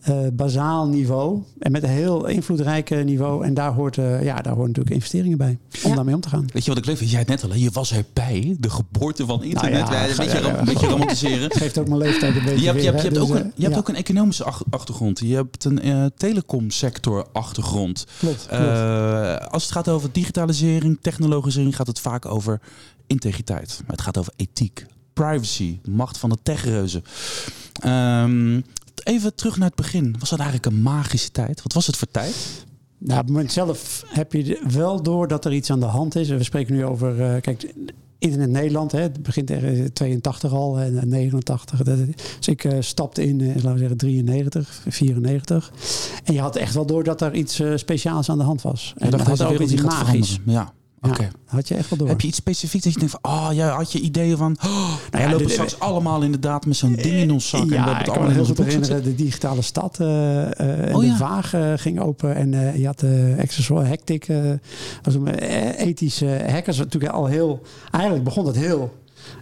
[0.00, 1.42] eh, bazaal niveau.
[1.58, 3.44] En met een heel invloedrijk eh, niveau.
[3.44, 5.58] En daar hoort, eh, ja, daar horen natuurlijk investeringen bij.
[5.82, 5.94] Om Ja.
[5.96, 6.46] daarmee om te gaan.
[6.52, 7.10] Weet je wat ik leuk vind?
[7.10, 7.56] Jij het net al, hè?
[7.56, 9.80] je was erbij, de geboorte van internet.
[9.80, 10.58] Nou ja, een, beetje, ja, ja.
[10.58, 11.50] een beetje romantiseren.
[11.52, 13.22] Geeft ook mijn leeftijd een beetje Je hebt, je hebt, je hebt, hè.
[13.22, 15.18] ook, Dus, een, eh, je hebt ja, ook een economische ach- achtergrond.
[15.18, 18.06] Je hebt een eh, telecomsector achtergrond.
[18.18, 18.62] Klopt, klopt.
[18.62, 22.60] Eh, als het gaat over digitalisering, technologisering, gaat het vaak over
[23.06, 23.78] integriteit.
[23.86, 27.02] Maar het gaat over ethiek, privacy, macht van de techreuzen.
[27.80, 28.60] Ehm,
[29.04, 30.16] even terug naar het begin.
[30.18, 31.62] Was dat eigenlijk een magische tijd?
[31.62, 32.34] Wat was het voor tijd?
[32.98, 36.16] Nou, op het moment zelf heb je wel door dat er iets aan de hand
[36.16, 36.28] is.
[36.28, 37.74] We spreken nu over, eh, kijk,
[38.18, 38.92] internet Nederland.
[38.92, 41.82] Hè, het begint er 82 al en eh, 89.
[41.82, 41.98] Dat-
[42.38, 45.72] Dus ik eh, stapte in, eh, laten we zeggen, 93, 94.
[46.24, 48.92] En je had echt wel door dat er iets speciaals aan de hand was.
[48.96, 50.38] En dat had ook iets magisch.
[50.44, 51.22] Ja, oké.
[51.22, 52.08] Ja, had je echt wel door.
[52.08, 54.94] Heb je iets specifieks dat je denkt van, oh ja, had je ideeën van, oh,
[55.10, 57.84] wij ja, lopen straks allemaal inderdaad met zo'n ding in ons zak en we Ja,
[57.84, 59.02] hebben ik het kan allemaal me heel goed herinneren.
[59.02, 61.42] De digitale stad eh, eh, Oh de ja.
[61.52, 62.34] Eh, ging open.
[62.34, 64.26] En eh, je had de Accessor Hectic.
[65.02, 65.28] was een
[65.74, 66.78] ethische hackers.
[66.78, 67.62] Natuurlijk al heel...
[67.90, 68.98] Eigenlijk begon dat heel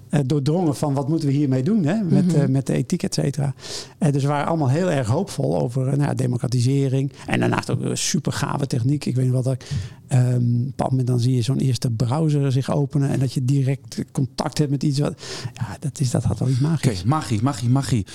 [0.08, 2.02] eh, doordrongen van wat moeten we hiermee doen hè?
[2.02, 2.36] Met, Mhm.
[2.36, 3.54] eh, met de ethiek, et cetera.
[3.98, 7.12] Eh, dus we waren allemaal heel erg hoopvol over nou, democratisering.
[7.26, 9.04] En daarnaast ook super gave techniek.
[9.04, 9.64] Ik weet niet wat ik...
[10.08, 13.10] ehm, een bepaald moment dan zie je zo'n eerste browser zich openen.
[13.10, 15.22] En dat je direct contact hebt met iets wat...
[15.54, 17.02] Ja, dat, is, dat had wel iets Oké, magisch.
[17.04, 18.06] magie, magie, magie.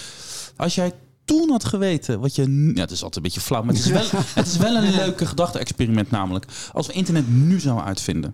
[0.55, 0.91] Als jij
[1.25, 2.71] toen had geweten wat je...
[2.75, 4.03] Ja, het is altijd een beetje flauw, maar het is wel,
[4.35, 6.45] het is wel een leuke gedachte-experiment namelijk.
[6.73, 8.33] Als we internet nu zouden uitvinden,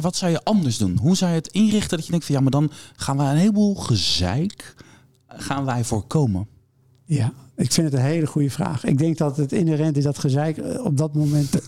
[0.00, 0.98] wat zou je anders doen?
[0.98, 3.36] Hoe zou je het inrichten dat je denkt van ja, maar dan gaan we een
[3.36, 4.74] heleboel gezeik
[5.26, 6.46] gaan wij voorkomen?
[7.04, 8.84] Ja, ik vind het een hele goede vraag.
[8.84, 11.58] Ik denk dat het inherent is dat gezeik eh, op dat moment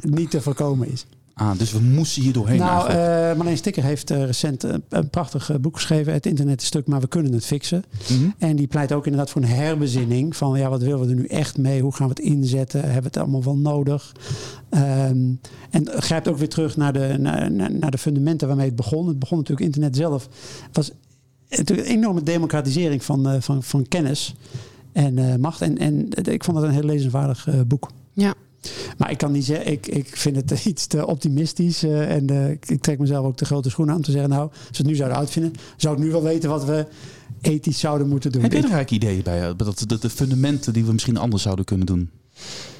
[0.00, 1.06] niet te voorkomen is.
[1.38, 2.96] Ah, dus we moesten hier doorheen nou, eh
[3.36, 6.12] Marleen Stikker heeft eh, recent een, een prachtig eh, boek geschreven.
[6.12, 7.84] Het internet is stuk, maar we kunnen het fixen.
[8.10, 8.28] Mhm.
[8.38, 10.36] En die pleit ook inderdaad voor een herbezinning.
[10.36, 11.82] Van ja, wat willen we er nu echt mee?
[11.82, 12.80] Hoe gaan we het inzetten?
[12.80, 14.12] Hebben we het allemaal wel nodig?
[14.70, 15.32] Ehm,
[15.70, 17.16] en grijpt ook weer terug naar de,
[17.80, 19.08] naar, de fundamenten waarmee het begon.
[19.08, 20.28] Het begon natuurlijk internet zelf.
[20.72, 20.92] was
[21.48, 24.34] natuurlijk een enorme democratisering van, eh, van, van kennis.
[24.92, 25.62] en eh, macht.
[25.62, 27.90] En, en ik vond het een heel lezenswaardig uh, boek.
[28.12, 28.34] Ja.
[28.98, 31.84] Maar ik kan niet zeggen, ik, ik vind het iets te optimistisch.
[31.84, 34.42] Uh, en uh, ik trek mezelf ook de grote schoenen aan om te zeggen, nou,
[34.42, 36.86] als we het nu zouden uitvinden, zou ik nu wel weten wat we
[37.40, 38.42] ethisch zouden moeten doen.
[38.42, 39.56] Heb je er eigenlijk ideeën bij?
[39.56, 42.10] Dat, de, de fundamenten die we misschien anders zouden kunnen doen?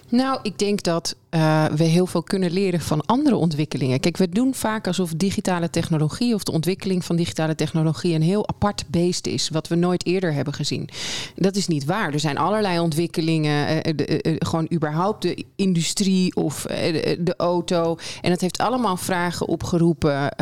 [0.08, 4.00] Nou, ik denk dat uh, we heel veel kunnen leren van andere ontwikkelingen.
[4.00, 8.48] Kijk, we doen vaak alsof digitale technologie of de ontwikkeling van digitale technologie een heel
[8.48, 10.88] apart beest is, wat we nooit eerder hebben gezien.
[11.34, 12.12] Dat is niet waar.
[12.12, 17.96] Er zijn allerlei ontwikkelingen, uh, de, uh, gewoon überhaupt de industrie of de, de, auto.
[18.20, 20.34] En dat heeft allemaal vragen opgeroepen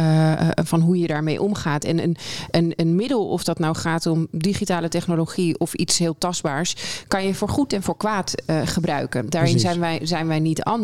[0.64, 1.84] van hoe je daarmee omgaat.
[1.84, 2.16] En een,
[2.50, 6.76] een, een middel, of dat nou gaat om digitale technologie of iets heel tastbaars,
[7.08, 9.30] kan je voor goed en voor kwaad gebruiken.
[9.30, 10.74] Daarin zijn wij, zijn wij niet anders.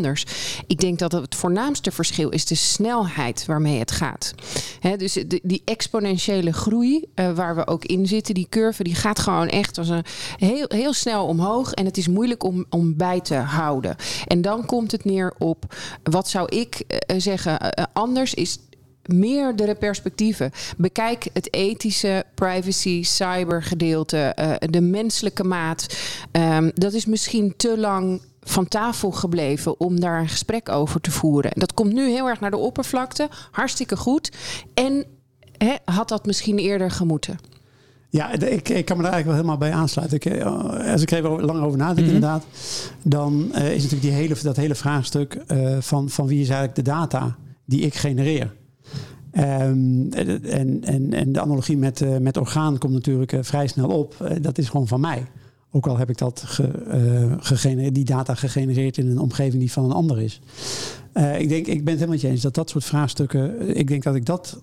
[0.66, 4.34] Ik denk dat het voornaamste verschil is de snelheid waarmee het gaat.
[4.96, 9.48] Dus die exponentiële groei uh, waar we ook in zitten, die curve, die gaat gewoon
[9.48, 10.04] echt als een
[10.36, 11.72] heel, heel snel omhoog.
[11.72, 13.96] En het is moeilijk om, om bij te houden.
[14.26, 18.58] En dan komt het neer op, wat zou ik uh, zeggen, uh, anders is
[19.02, 20.50] meerdere perspectieven.
[20.76, 25.86] Bekijk het ethische, privacy, cyber gedeelte, uh, de menselijke maat.
[26.32, 31.10] Um, dat is misschien te lang van tafel gebleven om daar een gesprek over te
[31.10, 31.50] voeren.
[31.54, 33.28] Dat komt nu heel erg naar de oppervlakte.
[33.50, 34.32] Hartstikke goed.
[34.74, 35.04] En
[35.56, 37.38] hè, had dat misschien eerder gemoeten?
[38.08, 40.16] Ja, ik, ik kan me daar eigenlijk wel helemaal bij aansluiten.
[40.16, 42.14] Ik, eh, als ik er even lang over nadenk, mm-hmm.
[42.14, 42.44] inderdaad,
[43.02, 46.76] dan uh, is natuurlijk die hele, dat hele vraagstuk uh, van, van wie is eigenlijk
[46.76, 48.54] de data die ik genereer.
[49.34, 54.32] Um, en, en, en de analogie met, uh, met orgaan komt natuurlijk vrij snel op.
[54.40, 55.26] Dat is gewoon van mij.
[55.74, 59.84] Ook al heb ik dat ge, gegenereerd, die data gegenereerd in een omgeving die van
[59.84, 60.40] een ander is.
[61.38, 63.76] ik, denk, ik ben het helemaal met je eens dat dat soort vraagstukken.
[63.76, 64.60] Ik denk dat ik dat,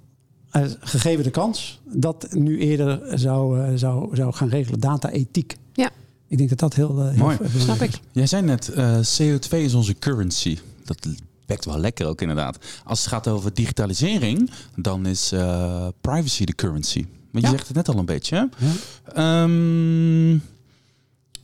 [0.79, 4.79] gegeven de kans, dat nu eerder zou, zou, zou gaan regelen.
[4.79, 5.57] Data-ethiek.
[5.73, 5.89] Ja.
[6.27, 7.03] Ik denk dat dat heel.
[7.07, 7.37] heel Mooi.
[7.57, 7.91] Snap ik.
[8.11, 8.71] Jij zei net:
[9.19, 10.57] CO2 is onze currency.
[10.85, 11.07] Dat
[11.45, 12.57] Bekt wel lekker ook inderdaad.
[12.83, 17.05] Als het gaat over digitalisering, dan is uh, privacy de currency.
[17.31, 17.57] Want je Ja.
[17.57, 18.35] zegt het net al een beetje.
[18.35, 18.65] hè?
[18.65, 19.43] Ja.
[19.43, 20.37] Ehm,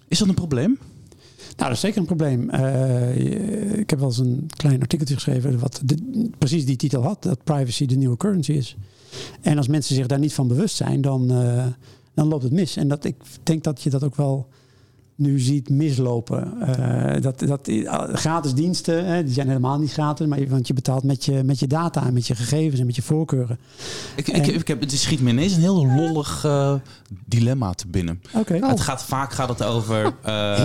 [0.08, 0.78] is dat een probleem?
[1.58, 2.52] Nou, dat is zeker een probleem.
[2.52, 5.82] Je- ik heb wel eens een klein artikeltje geschreven wat
[6.38, 8.76] precies die titel had: dat privacy de nieuwe currency is.
[9.42, 11.68] En als mensen zich daar niet van bewust zijn, dan, eh,
[12.14, 12.76] dan loopt het mis.
[12.78, 14.48] En dat, ik denk dat je dat ook wel
[15.18, 16.62] nu ziet mislopen.
[16.62, 17.70] Eh, dat, dat,
[18.14, 21.60] gratis diensten, hè, die zijn helemaal niet gratis, maar want je betaalt met je, met
[21.60, 23.60] je data en met je gegevens en met je voorkeuren.
[24.16, 26.74] Ik, ik, En- ik heb, het schiet me ineens een heel lollig eh,
[27.26, 28.22] dilemma te binnen.
[28.48, 30.04] Het gaat, vaak gaat het over...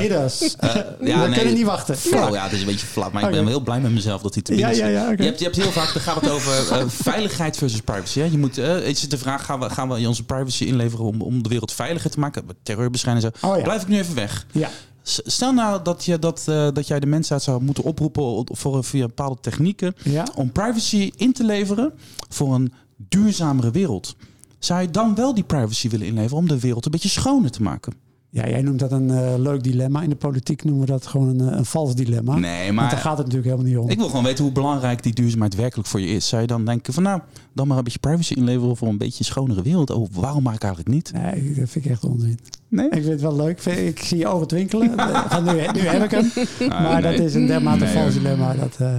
[0.00, 0.56] Hit us.
[0.56, 1.96] eh, We kunnen niet wachten.
[1.96, 3.10] Flauw, ja, het is een beetje flauw.
[3.12, 5.12] Maar ik ben wel heel blij met mezelf dat hij te Ja, binnen ja, ja,
[5.12, 5.22] oké.
[5.22, 8.18] je, hebt, je hebt heel vaak, dan gaat het over veiligheid versus privacy.
[8.20, 8.24] Hè?
[8.24, 11.42] Je moet, is het de vraag, gaan we, gaan we onze privacy inleveren om, om
[11.42, 12.44] de wereld veiliger te maken?
[12.62, 13.46] Terreurbescherming en zo.
[13.48, 13.62] Oh ja.
[13.62, 14.39] Blijf ik nu even weg.
[14.52, 14.68] Ja.
[15.02, 19.06] Stel nou dat, je, dat, eh, dat jij de mensheid zou moeten oproepen voor, via
[19.06, 20.26] bepaalde technieken Ja.
[20.34, 21.92] om privacy in te leveren
[22.28, 24.16] voor een duurzamere wereld.
[24.58, 27.62] Zou je dan wel die privacy willen inleveren om de wereld een beetje schoner te
[27.62, 27.92] maken?
[28.32, 30.02] Ja, jij noemt dat een eh, leuk dilemma.
[30.02, 32.34] In de politiek noemen we dat gewoon een, eh, een vals dilemma.
[32.38, 33.90] Nee, Want maar daar gaat het natuurlijk helemaal niet om.
[33.90, 36.28] ik wil gewoon weten hoe belangrijk die duurzaamheid werkelijk voor je is.
[36.28, 37.20] Zou je dan denken van nou,
[37.52, 39.90] dan maar een beetje privacy inleveren voor een beetje een schonere wereld?
[39.90, 41.12] Oh, waarom maak ik eigenlijk niet?
[41.12, 42.38] Nee, dat vind ik echt onzin.
[42.68, 42.86] Nee?
[42.86, 43.64] Ik vind het wel leuk.
[43.64, 44.90] Ik zie je ogen twinkelen.
[45.30, 46.30] Van nu, nu heb ik hem.
[46.68, 47.02] maar Ah, nee.
[47.02, 48.54] dat is een dermate Nee, vals dilemma.
[48.54, 48.94] Dat, eh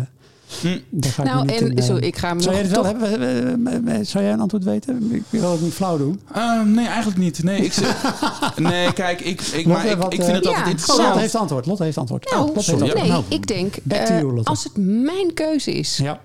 [0.62, 0.78] Hm.
[0.90, 4.06] daar ga ik Nou, en in, zo, ik ga Zou jij het wel toch- hebben?
[4.06, 5.12] Zou jij een antwoord weten?
[5.14, 6.22] Ik wil het niet flauw doen.
[6.34, 7.44] Eh, nee, eigenlijk niet.
[7.44, 10.56] Nee, ik, zeg- nee kijk, ik, ik, maar ik, wat, ik vind het eh, altijd
[10.58, 11.00] ja, Oh, interessant.
[11.08, 11.66] Lotte heeft antwoord.
[11.66, 12.30] Lotte heeft antwoord.
[12.32, 12.82] Nou, Oh, heeft sorry.
[12.82, 13.02] antwoord.
[13.04, 14.50] Nee, Nou, ik denk, eh, you, Lotte.
[14.50, 16.20] als het mijn keuze is, Ja.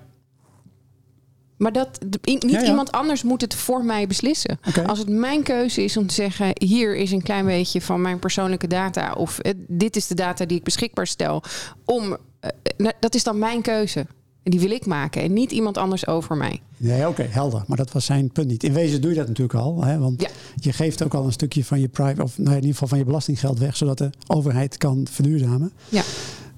[1.59, 2.67] maar dat niet Ja, ja.
[2.67, 4.59] iemand anders moet het voor mij beslissen.
[4.87, 8.19] Als het mijn keuze is om te zeggen, hier is een klein beetje van mijn
[8.19, 11.43] persoonlijke data, of eh, dit is de data die ik beschikbaar stel,
[11.85, 12.17] om,
[13.01, 14.07] dat is dan mijn keuze.
[14.43, 16.61] En die wil ik maken en niet iemand anders over mij.
[16.77, 17.63] Nee, oké, helder.
[17.67, 18.65] Maar dat was zijn punt niet.
[18.65, 19.85] In wezen doe je dat natuurlijk al.
[19.85, 20.29] Hè, want Ja.
[20.57, 22.99] je geeft ook al een stukje van je private, of nou, in ieder geval van
[22.99, 25.73] je belastinggeld weg, zodat de overheid kan verduurzamen.
[25.89, 26.03] Ja.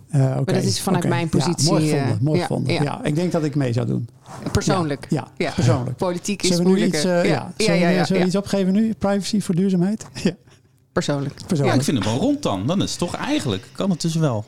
[0.08, 2.14] Eh, oké, dat is vanuit mijn positie, Ja, mooi gevonden.
[2.16, 2.72] eh, mooi ja, gevonden.
[2.72, 2.82] ja.
[2.82, 3.04] Ja.
[3.04, 4.08] ik denk dat ik mee zou doen.
[4.52, 5.06] Persoonlijk.
[5.10, 5.50] Ja, Ja.
[5.54, 5.96] persoonlijk.
[5.96, 7.00] Politiek is moeilijker.
[7.20, 7.30] eh, ja.
[7.30, 7.32] ja.
[7.32, 8.24] Ja, Zullen we, ja, ja, ja.
[8.26, 8.94] iets opgeven nu?
[8.98, 10.04] Privacy voor duurzaamheid?
[10.24, 10.30] Ja,
[10.92, 11.38] Persoonlijk.
[11.40, 11.78] Ja, persoonlijk.
[11.78, 12.66] ik vind hem wel rond dan.
[12.66, 14.44] Dan is het toch eigenlijk, kan het dus wel.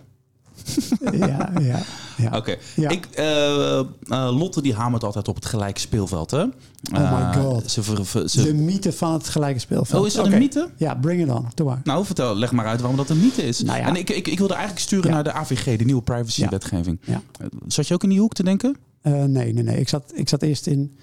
[1.12, 1.80] Ja, ja,
[2.16, 2.36] ja.
[2.38, 2.56] Oké.
[2.76, 2.88] Ja.
[2.90, 6.42] Ik, eh, eh, Lotte die hamert altijd op het gelijke speelveld, hè?
[6.42, 6.48] Oh
[6.92, 7.70] my Eh, God.
[7.70, 10.00] Ze, ver- ver- ze- De mythe van het gelijke speelveld.
[10.00, 10.68] oh, is dat een mythe?
[10.76, 11.46] Ja, bring it on.
[11.54, 11.80] Doe maar.
[11.84, 13.62] Nou, vertel, leg maar uit waarom dat een mythe is.
[13.62, 13.86] Nou ja.
[13.86, 16.98] En ik, ik, ik wilde eigenlijk sturen naar de AVG, de nieuwe privacywetgeving.
[17.04, 17.22] Ja.
[17.66, 18.76] Zat je ook in die hoek te denken?
[19.02, 19.76] Nee, nee, nee.
[19.80, 20.96] Ik zat, ik zat eerst in.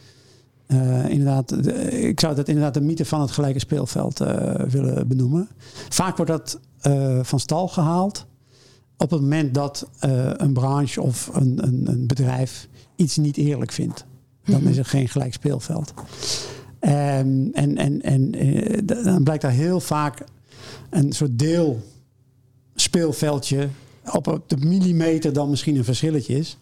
[1.08, 4.18] inderdaad, de- ik zou dat inderdaad de mythe van het gelijke speelveld
[4.70, 5.48] willen benoemen.
[5.90, 6.60] Vaak wordt dat
[7.28, 8.26] van stal gehaald
[8.98, 13.72] op het moment dat eh, een branche of een, een, een, bedrijf iets niet eerlijk
[13.72, 14.06] vindt.
[14.46, 14.70] Dan Mhm.
[14.70, 15.94] is er geen gelijk speelveld.
[16.80, 20.24] Ehm, en en, en eh, dan blijkt daar heel vaak
[20.90, 21.82] een soort deel
[22.76, 23.70] speelveldje
[24.12, 26.58] op, de millimeter dan misschien een verschilletje is.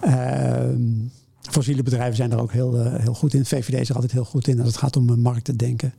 [0.00, 0.80] Ehm,
[1.40, 3.44] fossiele bedrijven zijn er ook heel, eh, heel goed in.
[3.44, 5.94] VVD is er altijd heel goed in als het gaat om een markt te denken.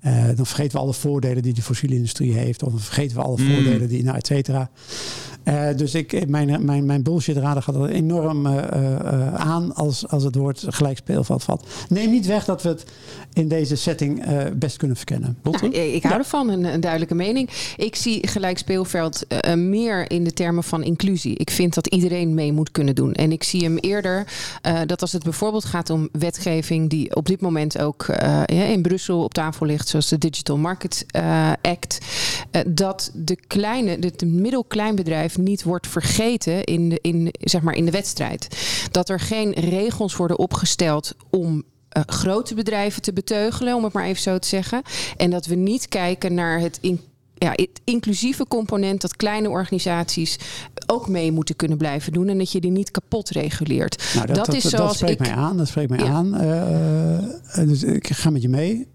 [0.00, 2.62] Eh, dan vergeten we alle voordelen die de fossiele industrie heeft.
[2.62, 3.46] Of dan vergeten we alle Mm.
[3.54, 4.70] voordelen die, nou, et cetera.
[5.48, 10.22] Eh, dus ik, mijn, mijn, mijn bullshit-radar gaat er enorm eh, eh, aan als, als
[10.24, 11.66] het woord gelijk speelveld valt.
[11.88, 12.84] Neem niet weg dat we het
[13.32, 15.36] in deze setting eh, best kunnen verkennen.
[15.42, 16.20] Nou, ik hou Ja.
[16.20, 17.50] ervan, een, een duidelijke mening.
[17.76, 21.36] Ik zie gelijk speelveld eh, meer in de termen van inclusie.
[21.36, 23.12] Ik vind dat iedereen mee moet kunnen doen.
[23.12, 24.26] En ik zie hem eerder
[24.62, 28.82] eh, dat als het bijvoorbeeld gaat om wetgeving die op dit moment ook eh, in
[28.82, 31.98] Brussel op tafel ligt, zoals de Digital Market eh, Act,
[32.50, 37.74] eh, dat de kleine, de, de middelkleinbedrijf niet wordt vergeten in de, in, zeg maar
[37.74, 38.48] in de wedstrijd.
[38.90, 44.04] Dat er geen regels worden opgesteld om eh, grote bedrijven te beteugelen, om het maar
[44.04, 44.82] even zo te zeggen.
[45.16, 47.00] En dat we niet kijken naar het, in,
[47.34, 50.38] ja, het inclusieve component dat kleine organisaties
[50.86, 54.12] ook mee moeten kunnen blijven doen en dat je die niet kapot reguleert.
[54.14, 55.56] Nou, Dat is dat, zoals spreekt ik- mij aan.
[55.56, 56.04] Dat spreekt mij Ja.
[56.12, 56.34] aan.
[56.34, 57.16] Eh,
[57.62, 58.86] eh, dus ik ga met je mee.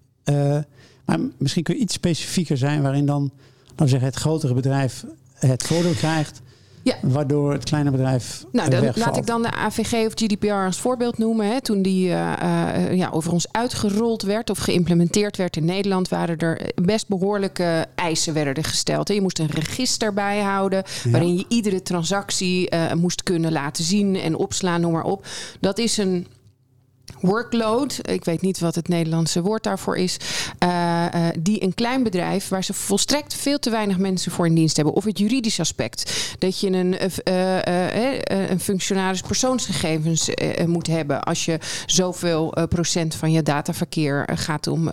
[1.05, 3.31] Maar misschien kun je iets specifieker zijn waarin dan,
[3.75, 5.05] we zeggen, het grotere bedrijf
[5.49, 6.41] het voordeel krijgt.
[6.83, 6.95] Ja.
[7.01, 9.05] Waardoor het kleine bedrijf Nou, dan wegvalt.
[9.05, 11.47] laat ik dan de AVG of GDPR als voorbeeld noemen.
[11.47, 11.61] Hè.
[11.61, 16.61] Toen die eh, ja, over ons uitgerold werd of geïmplementeerd werd in Nederland, waren er
[16.81, 19.07] best behoorlijke eisen werden gesteld.
[19.07, 19.13] hè.
[19.13, 21.09] Je moest een register bijhouden Ja.
[21.11, 25.25] waarin je iedere transactie eh, moest kunnen laten zien en opslaan, noem maar op.
[25.59, 26.27] Dat is een
[27.19, 30.17] workload, ik weet niet wat het Nederlandse woord daarvoor is,
[30.57, 34.55] eh, eh, die een klein bedrijf waar ze volstrekt veel te weinig mensen voor in
[34.55, 34.93] dienst hebben.
[34.95, 40.29] Of het juridisch aspect, dat je een, eh, een functionaris persoonsgegevens
[40.65, 44.91] moet hebben als je zoveel procent van je dataverkeer gaat om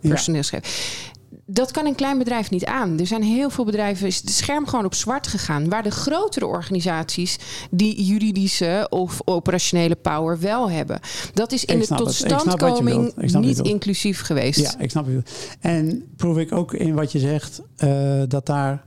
[0.00, 1.10] personeelsgegevens.
[1.52, 2.98] Dat kan een klein bedrijf niet aan.
[2.98, 5.68] Er zijn heel veel bedrijven, is het scherm gewoon op zwart gegaan.
[5.68, 7.38] Waar de grotere organisaties
[7.70, 11.00] die juridische of operationele power wel hebben.
[11.34, 14.60] Dat is in de je totstandkoming je niet inclusief geweest.
[14.60, 15.56] Ja, ik snap het.
[15.60, 18.84] En proef ik ook in wat je zegt eh, dat daar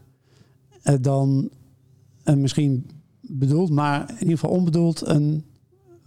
[0.82, 1.50] eh, dan
[2.24, 2.90] eh, misschien
[3.22, 5.46] bedoeld, maar in ieder geval onbedoeld een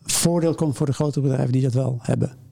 [0.03, 2.48] voordeel komt voor de grotere bedrijven die dat wel hebben.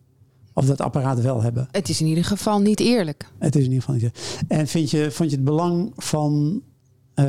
[0.57, 1.69] Of dat apparaat wel hebben.
[1.71, 3.27] Het is in ieder geval niet eerlijk.
[3.39, 4.45] Het is in ieder geval niet.
[4.49, 6.63] En vind je, vond je het belang van
[7.15, 7.27] eh,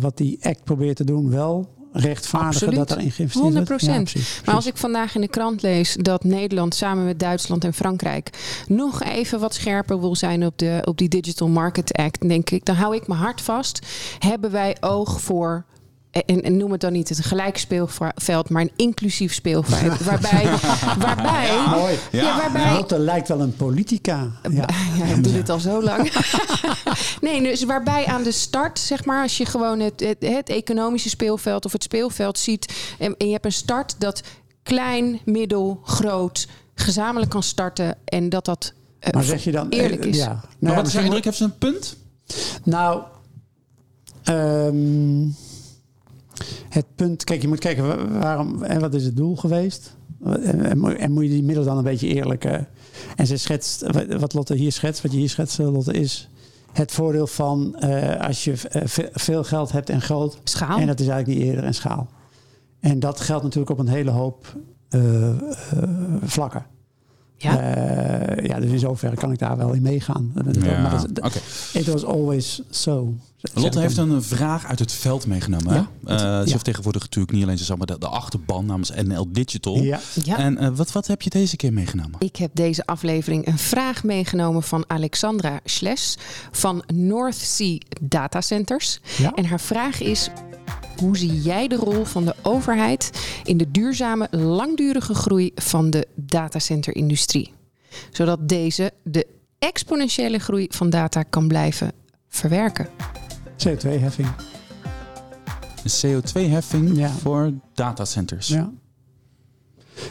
[0.00, 2.88] wat die act probeert te doen wel rechtvaardiger Absoluut.
[2.88, 3.70] dat erin geïnvesteerd wordt?
[3.70, 3.86] 100%.
[3.86, 4.40] Ja, precies, precies.
[4.44, 8.30] Maar als ik vandaag in de krant lees dat Nederland samen met Duitsland en Frankrijk
[8.66, 12.64] nog even wat scherper wil zijn op, de, op die Digital Market Act, denk ik,
[12.64, 13.86] dan hou ik mijn hart vast.
[14.18, 15.64] Hebben wij oog voor.
[16.10, 19.98] En, en noem het dan niet het gelijk speelveld, maar een inclusief speelveld.
[20.10, 20.44] Waarbij,
[20.98, 21.98] waarbij, Mooi.
[22.12, 24.30] ja, waarbij Lotte lijkt wel een politica.
[24.50, 24.68] Ja.
[24.98, 26.12] ja, ik doe dit al zo lang.
[27.20, 31.08] nee, dus waarbij aan de start, zeg maar, als je gewoon het, het, het economische
[31.08, 32.94] speelveld of het speelveld ziet.
[32.98, 34.22] En, en je hebt een start dat
[34.62, 37.96] klein, middel, groot gezamenlijk kan starten.
[38.04, 40.16] En dat dat eh, Maar zeg je dan eerlijk eh, is.
[40.16, 40.26] Ja.
[40.26, 41.24] Nou, Maar ja, wat is jouw indruk?
[41.24, 41.96] Heeft ze een punt?
[42.62, 43.02] Nou,
[44.22, 45.22] ehm,
[46.68, 49.96] het punt, kijk, je moet kijken wa- waarom en wat is het doel geweest.
[50.24, 52.44] En, en, moet- en moet je die middel dan een beetje eerlijk.
[52.44, 52.58] eh,
[53.16, 53.84] en ze schetst,
[54.18, 56.28] wat- Lotte hier schetst, wat je hier schetst, eh, Lotte, is
[56.72, 60.38] het voordeel van eh, als je ve- veel geld hebt en groot.
[60.44, 60.78] Schaal.
[60.78, 62.08] En dat is eigenlijk niet eerder en schaal.
[62.80, 64.56] En dat geldt natuurlijk op een hele hoop
[66.22, 66.66] vlakken.
[67.36, 67.60] Ja.
[67.60, 70.32] Eh, ja, dus in zoverre kan ik daar wel in meegaan.
[70.34, 71.38] Maar dat, Oké.
[71.72, 73.14] It was always so.
[73.54, 75.74] Lotte heeft een vraag uit het veld meegenomen.
[75.74, 75.88] Ja.
[76.04, 76.14] hè?
[76.14, 76.54] Eh, ze Ja.
[76.54, 79.78] vertegenwoordigt natuurlijk niet alleen zeg maar, de, de achterban namens NL Digital.
[79.82, 80.38] Ja, Ja.
[80.38, 82.20] En eh, wat, wat heb je deze keer meegenomen?
[82.20, 86.18] Ik heb deze aflevering een vraag meegenomen van Alexandra Schles
[86.50, 89.00] van North Sea Data Centers.
[89.18, 89.32] Ja.
[89.34, 90.28] En haar vraag is:
[90.98, 93.10] hoe zie jij de rol van de overheid
[93.44, 97.52] in de duurzame, langdurige groei van de datacenter-industrie?
[98.10, 99.26] Zodat deze de
[99.58, 101.92] exponentiële groei van data kan blijven
[102.28, 102.88] verwerken.
[103.68, 104.28] CO2-heffing.
[105.84, 105.90] Een
[106.22, 107.08] CO2-heffing Ja.
[107.08, 108.48] voor datacenters.
[108.48, 108.72] Ja.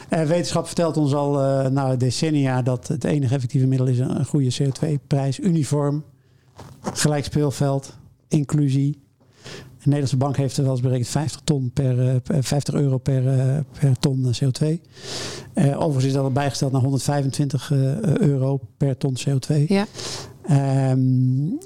[0.08, 4.24] Eh, wetenschap vertelt ons al eh na decennia dat het enige effectieve middel is een,
[4.24, 5.38] goede CO2-prijs.
[5.38, 6.04] Uniform,
[6.82, 7.96] gelijk speelveld,
[8.28, 8.98] inclusie.
[9.42, 12.98] De Nederlandse bank heeft er wel eens berekend 50, ton per, eh, per- 50 euro
[12.98, 14.80] per, eh, per ton eh, CO2.
[15.54, 19.64] Eh, overigens is dat al bijgesteld naar 125 eh, euro per ton CO2.
[19.66, 19.86] Ja.
[20.50, 20.98] Ehm,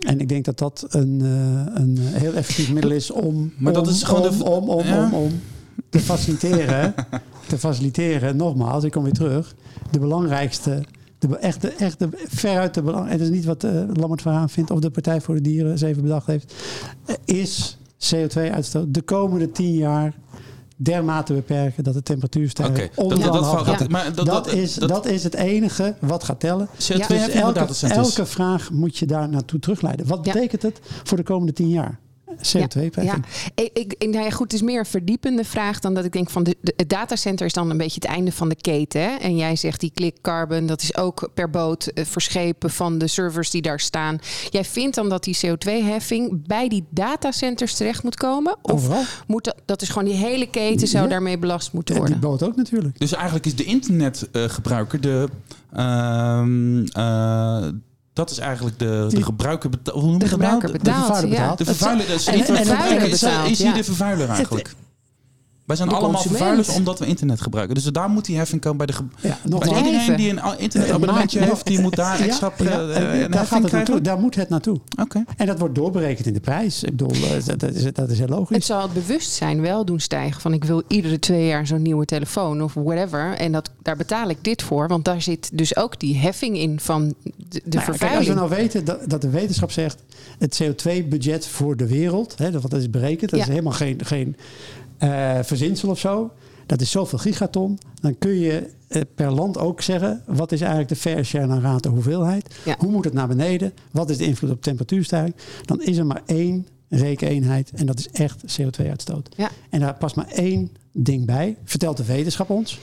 [0.07, 3.87] en ik denk dat dat een, eh, een heel effectief middel is om, Maar dat
[3.87, 5.05] om, is gewoon om, de- om, om, Ja.
[5.05, 5.31] om, om
[5.89, 6.95] te faciliteren.
[7.49, 9.55] te faciliteren, nogmaals, ik kom weer terug.
[9.91, 10.83] De belangrijkste,
[11.19, 13.09] de, echt, de, echt de, veruit de belang.
[13.11, 15.81] Het is niet wat uh, Lammert Verhaan vindt of de Partij voor de Dieren eens
[15.83, 16.55] even bedacht heeft.
[17.07, 17.79] eh, is
[18.15, 20.15] CO2-uitstoot de komende tien jaar
[20.85, 22.71] dermate beperken dat de temperatuur stijgt.
[22.71, 26.25] Oké, onder dat, de dat, maar dat, Dat, dat, is, dat, is het enige wat
[26.25, 26.69] gaat tellen.
[26.69, 27.07] CO2 Ja.
[27.07, 30.07] heb Dus elke, vraag moet je daar naartoe terugleiden.
[30.07, 30.33] Wat Ja.
[30.33, 31.99] betekent het voor de komende tien jaar?
[32.37, 33.19] CO2 Ja,
[33.55, 36.31] ik, ik, nou ja, goed, het is meer een verdiepende vraag dan dat ik denk
[36.31, 39.01] van de, de, het datacenter is dan een beetje het einde van de keten.
[39.01, 39.15] Hè?
[39.17, 43.07] En jij zegt die click carbon, dat is ook per boot eh, verschepen van de
[43.07, 44.19] servers die daar staan.
[44.51, 48.57] Jij vindt dan dat die CO2-heffing bij die datacenters terecht moet komen?
[48.63, 49.03] Of Overal.
[49.27, 51.11] moet dat, dat is gewoon die hele keten zou Ja.
[51.11, 52.31] daarmee belast moeten En die worden?
[52.31, 52.99] boot ook natuurlijk.
[52.99, 55.29] Dus eigenlijk is de internetgebruiker de.
[55.73, 57.69] ehm, eh,
[58.15, 60.01] dat is eigenlijk de, de gebruiker betaalt.
[60.01, 60.51] Hoe noem je De dat nou?
[60.53, 61.05] gebruiker De- betaalt.
[61.07, 61.41] vervuiler ja.
[61.41, 61.59] betaalt.
[61.59, 63.75] De vervuiler, dus En- niet de en- en- vervuiler is, betaalt, is hier ja.
[63.75, 64.75] de vervuiler eigenlijk.
[65.65, 66.39] Wij zijn De allemaal consument.
[66.39, 67.75] vervuilers omdat we internet gebruiken.
[67.75, 68.93] Dus daar moet die heffing komen bij de.
[68.93, 73.31] ge- Ja, Bij iedereen die een internetabonnementje heeft, die moet daar Ja, extra ja, eh,
[73.31, 74.01] daar gaat het naartoe.
[74.01, 74.81] Daar moet het naartoe.
[75.01, 75.25] Oké.
[75.37, 76.83] En dat wordt doorberekend in de prijs.
[76.83, 78.57] Ik bedoel, eh, dat, dat is, dat is heel logisch.
[78.57, 82.05] Het zal het bewustzijn wel doen stijgen van ik wil iedere twee jaar zo'n nieuwe
[82.05, 83.35] telefoon of whatever.
[83.37, 84.89] En dat, daar betaal ik dit voor.
[84.89, 88.35] Want daar zit dus ook die heffing in van de, de Nou kijk, als we
[88.35, 90.03] nou weten dat, dat de wetenschap zegt...
[90.39, 93.31] het CO2-budget voor de wereld, hè, dat, is berekend...
[93.31, 93.45] dat Ja.
[93.47, 94.37] is helemaal geen, geen
[94.99, 96.33] eh, verzinsel of zo...
[96.67, 97.79] dat is zoveel gigaton...
[98.01, 100.23] dan kun je eh, per land ook zeggen...
[100.27, 102.55] wat is eigenlijk de fair share naar rate hoeveelheid?
[102.65, 102.77] Ja.
[102.79, 103.73] Hoe moet het naar beneden?
[103.91, 105.35] Wat is de invloed op temperatuurstijging?
[105.65, 107.71] Dan is er maar één rekeneenheid...
[107.75, 109.29] en dat is echt CO2-uitstoot.
[109.37, 109.51] Ja.
[109.71, 111.57] En daar past maar één ding bij...
[111.65, 112.81] vertelt de wetenschap ons.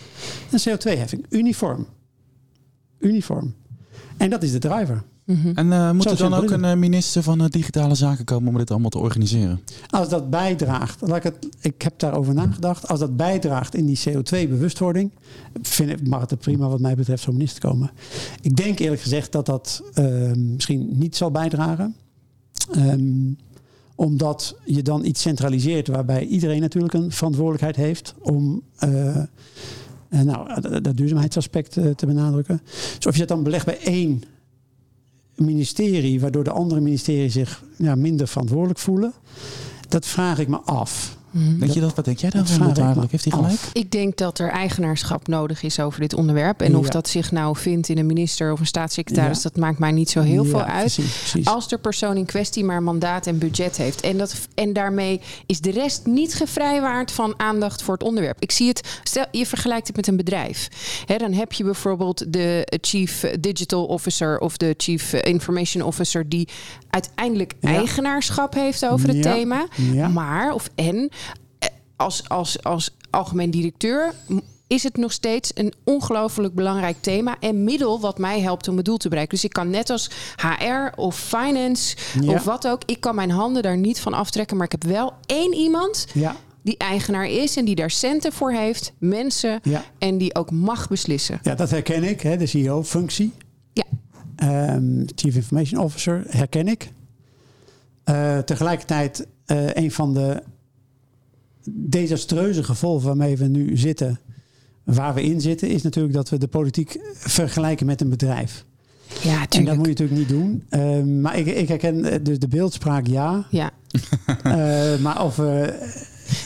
[0.52, 1.88] Een CO2-heffing, uniform.
[3.00, 3.56] Uniform.
[4.18, 5.04] En dat is de driver.
[5.56, 8.50] En eh, moet Zo er dan ook een eh, minister van eh, Digitale Zaken komen
[8.52, 9.60] om dit allemaal te organiseren?
[9.90, 12.88] Als dat bijdraagt, laat ik, het, ik heb daarover nagedacht.
[12.88, 15.12] Als dat bijdraagt in die CO2-bewustwording,
[15.62, 17.92] vind ik, mag het er prima wat mij betreft zo'n minister komen.
[18.42, 19.84] Ik denk eerlijk gezegd dat dat
[20.36, 21.96] misschien niet zal bijdragen.
[22.72, 23.34] Ehm,
[23.96, 28.62] omdat je dan iets centraliseert waarbij iedereen natuurlijk een verantwoordelijkheid heeft om
[30.10, 32.62] nou, dat- duurzaamheidsaspect te benadrukken.
[32.96, 34.24] Dus of je dat dan belegt bij één
[35.36, 39.14] ministerie, waardoor de andere ministeries zich ja, minder verantwoordelijk voelen,
[39.88, 41.18] dat vraag ik me af.
[41.34, 43.12] Denk je dat, wat denk jij daarvan me eigenlijk?
[43.12, 43.40] Heeft hij af.
[43.40, 43.60] gelijk?
[43.74, 46.62] Ik denk dat er eigenaarschap nodig is over dit onderwerp.
[46.62, 49.44] En of dat zich nou vindt in een minister of een staatssecretaris, Ja.
[49.50, 50.80] dat maakt mij niet zo heel Ja, veel uit.
[50.94, 51.46] Precies, precies.
[51.48, 54.02] Als de persoon in kwestie maar mandaat en budget heeft.
[54.02, 58.42] En, dat, en daarmee is de rest niet gevrijwaard van aandacht voor het onderwerp.
[58.42, 60.68] Ik zie het, stel je vergelijkt het met een bedrijf.
[61.06, 66.48] Hè, dan heb je bijvoorbeeld de Chief Digital Officer of de Chief Information Officer die
[66.90, 67.70] uiteindelijk Ja.
[67.70, 69.34] eigenaarschap heeft over het Ja.
[69.34, 69.66] thema.
[69.76, 70.08] Ja.
[70.08, 71.10] Maar, of en,
[72.02, 74.14] als, als, als algemeen directeur
[74.68, 78.86] is het nog steeds een ongelooflijk belangrijk thema en middel wat mij helpt om mijn
[78.86, 79.36] doel te bereiken.
[79.36, 82.32] Dus ik kan net als HR of finance Ja.
[82.34, 85.14] of wat ook, ik kan mijn handen daar niet van aftrekken, maar ik heb wel
[85.26, 89.84] één iemand Ja, die eigenaar is en die daar centen voor heeft, mensen ja.
[89.98, 91.40] en die ook mag beslissen.
[91.44, 93.34] ja, dat herken ik, hè, de CEO-functie.
[93.74, 93.84] Ja.
[94.36, 96.92] Ehm, Chief Information Officer herken ik.
[98.04, 100.44] Eh, tegelijkertijd eh, een van de
[101.70, 104.20] desastreuze gevolgen waarmee we nu zitten,
[104.84, 108.66] waar we in zitten, is natuurlijk dat we de politiek vergelijken met een bedrijf.
[109.22, 109.78] Ja, En dat tuurlijk.
[109.78, 110.64] moet je natuurlijk niet doen.
[110.70, 113.46] Ehm, maar ik, ik herken eh, dus de beeldspraak ja.
[113.50, 113.72] Ja,
[114.44, 115.80] Eh, maar of we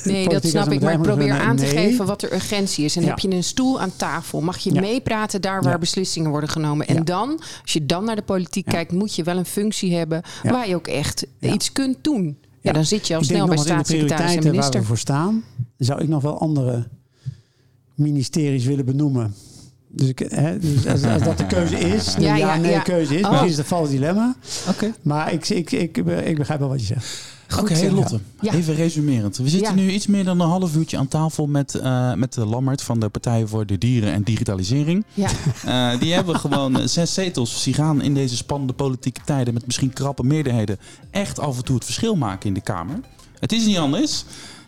[0.04, 0.82] nee, dat snap ik.
[0.82, 1.72] Maar ik probeer aan te nee.
[1.72, 2.96] geven wat er urgentie is.
[2.96, 3.08] En Ja.
[3.08, 4.82] heb je een stoel aan tafel, mag je Ja.
[4.82, 5.78] meepraten daar waar Ja.
[5.78, 6.88] beslissingen worden genomen.
[6.88, 10.22] En dan, als je dan naar de politiek kijkt, moet je wel een functie hebben
[10.44, 12.38] waar je ook echt iets kunt doen.
[12.66, 14.80] Ja, dan zit je al Ik denk snel bij staatssecretaris en prioriteiten waar minister.
[14.82, 15.44] we voor staan,
[15.78, 16.88] zou ik nog wel andere
[17.96, 19.34] ministeries willen benoemen.
[19.90, 22.72] Dus, ik, hè, dus als, als dat de keuze is, de Ja, ja, ja, nee
[22.72, 22.80] ja.
[22.80, 23.30] keuze is, Oh.
[23.30, 24.36] misschien is het een vals dilemma.
[24.70, 24.94] Oké.
[25.02, 27.34] Maar ik, ik, ik, ik begrijp wel wat je zegt.
[27.60, 28.20] Oké, hey Lotte.
[28.42, 28.54] Ja.
[28.54, 29.38] Even resumerend.
[29.38, 29.82] We zitten Ja.
[29.82, 33.00] nu iets meer dan een half uurtje aan tafel met, eh, met de Lammert van
[33.00, 35.06] de Partij voor de Dieren en Digitalisering.
[35.14, 35.30] Ja,
[35.66, 37.64] Eh, die hebben gewoon eh, zes zetels.
[37.64, 40.78] Die gaan in deze spannende politieke tijden met misschien krappe meerderheden
[41.12, 43.00] echt af en toe het verschil maken in de Kamer.
[43.40, 44.26] Het is niet anders.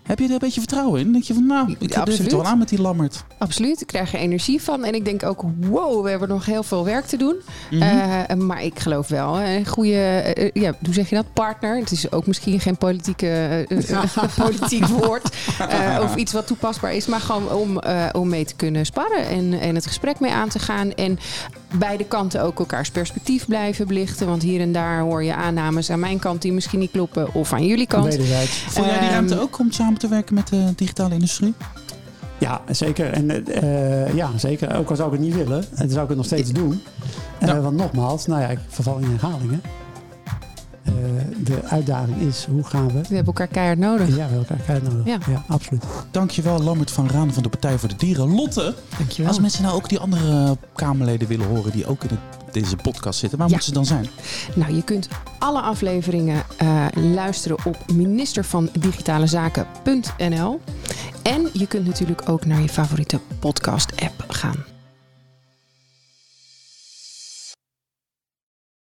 [0.08, 1.12] Heb je er een beetje vertrouwen in?
[1.12, 2.18] Denk je van, nou, ik heb absoluut.
[2.20, 3.24] het wel aan met die Lammert.
[3.38, 4.84] Absoluut, ik krijg er energie van.
[4.86, 7.36] En ik denk ook, wow, we hebben nog heel veel werk te doen.
[7.72, 7.82] Mhm.
[7.82, 11.78] Eh, maar ik geloof wel, een goede, eh, ja, hoe zeg je dat, partner.
[11.80, 14.03] Het is ook misschien geen politieke, eh, eh,
[14.43, 15.30] politiek woord.
[15.70, 17.05] eh, of iets wat toepasbaar is.
[17.05, 20.49] Maar gewoon om, eh, om mee te kunnen sparren en, en het gesprek mee aan
[20.49, 20.93] te gaan.
[20.93, 21.20] En
[21.78, 24.28] beide kanten ook elkaars perspectief blijven belichten.
[24.28, 27.34] Want hier en daar hoor je aannames aan mijn kant die misschien niet kloppen.
[27.34, 28.14] Of aan jullie kant.
[28.14, 31.54] Vond jij die Ehm, ruimte ook om samen te werken met de digitale industrie?
[32.38, 33.14] Ja, zeker.
[33.14, 34.76] En eh, ja, zeker.
[34.76, 36.82] Ook al zou ik het niet willen, dan zou ik het nog steeds doen.
[37.39, 37.64] Eh.
[37.64, 39.62] Want nogmaals, nou ja, ik verval in herhalingen.
[40.88, 40.94] Eh,
[41.44, 42.94] de uitdaging is, hoe gaan we...
[42.94, 44.08] We hebben elkaar keihard nodig.
[44.08, 45.06] Ja, we hebben elkaar keihard nodig.
[45.06, 45.18] Ja.
[45.32, 45.44] Ja.
[45.48, 45.84] absoluut.
[46.12, 48.36] Dankjewel, Lammert van Raan van de Partij voor de Dieren.
[48.36, 49.32] Lotte, Dankjewel.
[49.32, 52.20] als mensen nou ook die andere Kamerleden willen horen die ook in het,
[52.54, 53.54] deze podcast zitten, waar Ja.
[53.54, 54.08] moeten ze dan zijn?
[54.56, 55.08] Nou, je kunt
[55.40, 60.60] alle afleveringen eh, luisteren op ministervandigitalezaken.nl.
[61.24, 64.64] En je kunt natuurlijk ook naar je favoriete podcast-app gaan.